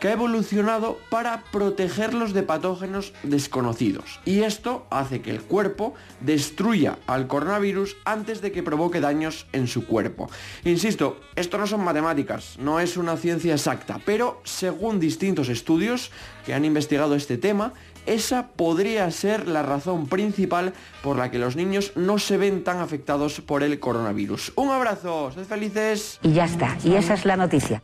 que 0.05 0.09
ha 0.09 0.13
evolucionado 0.13 0.99
para 1.09 1.45
protegerlos 1.51 2.35
de 2.35 2.43
patógenos 2.43 3.15
desconocidos. 3.23 4.21
Y 4.27 4.41
esto 4.43 4.87
hace 4.91 5.23
que 5.23 5.31
el 5.31 5.41
cuerpo 5.41 5.95
destruya 6.21 6.99
al 7.07 7.27
coronavirus 7.27 7.97
antes 8.05 8.43
de 8.43 8.53
que 8.53 8.63
provoque 8.63 9.01
daños 9.01 9.47
en 9.53 9.67
su 9.67 9.87
cuerpo. 9.87 10.29
Insisto, 10.65 11.21
esto 11.37 11.57
no 11.57 11.67
son 11.67 11.83
matemáticas, 11.85 12.59
no 12.59 12.81
es 12.81 12.99
una 12.99 13.17
ciencia 13.17 13.55
exacta, 13.55 13.99
pero 14.05 14.43
según 14.45 15.01
distintos 15.01 15.49
estudios 15.49 16.11
que 16.45 16.53
han 16.53 16.67
investigado 16.67 17.15
este 17.15 17.39
tema, 17.39 17.73
esa 18.07 18.49
podría 18.49 19.11
ser 19.11 19.49
la 19.49 19.63
razón 19.63 20.07
principal 20.07 20.73
por 21.03 21.17
la 21.17 21.31
que 21.31 21.39
los 21.39 21.57
niños 21.57 21.93
no 21.97 22.19
se 22.19 22.37
ven 22.37 22.65
tan 22.65 22.79
afectados 22.81 23.41
por 23.41 23.63
el 23.63 23.81
coronavirus. 23.81 24.53
Un 24.57 24.71
abrazo, 24.71 25.31
sed 25.33 25.45
felices. 25.45 26.19
Y 26.23 26.33
ya 26.33 26.45
está, 26.45 26.77
y 26.85 26.95
esa 26.95 27.15
es 27.15 27.25
la 27.25 27.37
noticia. 27.37 27.83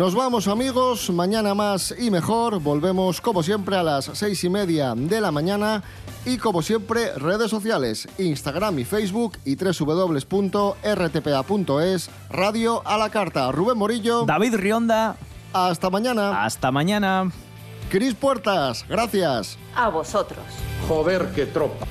Nos 0.00 0.14
vamos 0.14 0.48
amigos, 0.48 1.10
mañana 1.10 1.52
más 1.54 1.94
y 1.98 2.10
mejor. 2.10 2.58
Volvemos 2.58 3.20
como 3.20 3.42
siempre 3.42 3.76
a 3.76 3.82
las 3.82 4.06
seis 4.14 4.42
y 4.44 4.48
media 4.48 4.94
de 4.96 5.20
la 5.20 5.30
mañana 5.30 5.82
y 6.24 6.38
como 6.38 6.62
siempre 6.62 7.12
redes 7.18 7.50
sociales, 7.50 8.08
Instagram 8.16 8.78
y 8.78 8.86
Facebook 8.86 9.36
y 9.44 9.56
www.rtpa.es, 9.56 10.80
Radio 12.30 12.80
a 12.86 12.96
la 12.96 13.10
Carta. 13.10 13.52
Rubén 13.52 13.76
Morillo. 13.76 14.24
David 14.24 14.54
Rionda. 14.54 15.16
Hasta 15.52 15.90
mañana. 15.90 16.46
Hasta 16.46 16.72
mañana. 16.72 17.30
Cris 17.90 18.14
Puertas, 18.14 18.86
gracias. 18.88 19.58
A 19.76 19.90
vosotros. 19.90 20.46
Joder, 20.88 21.30
qué 21.34 21.44
tropa. 21.44 21.86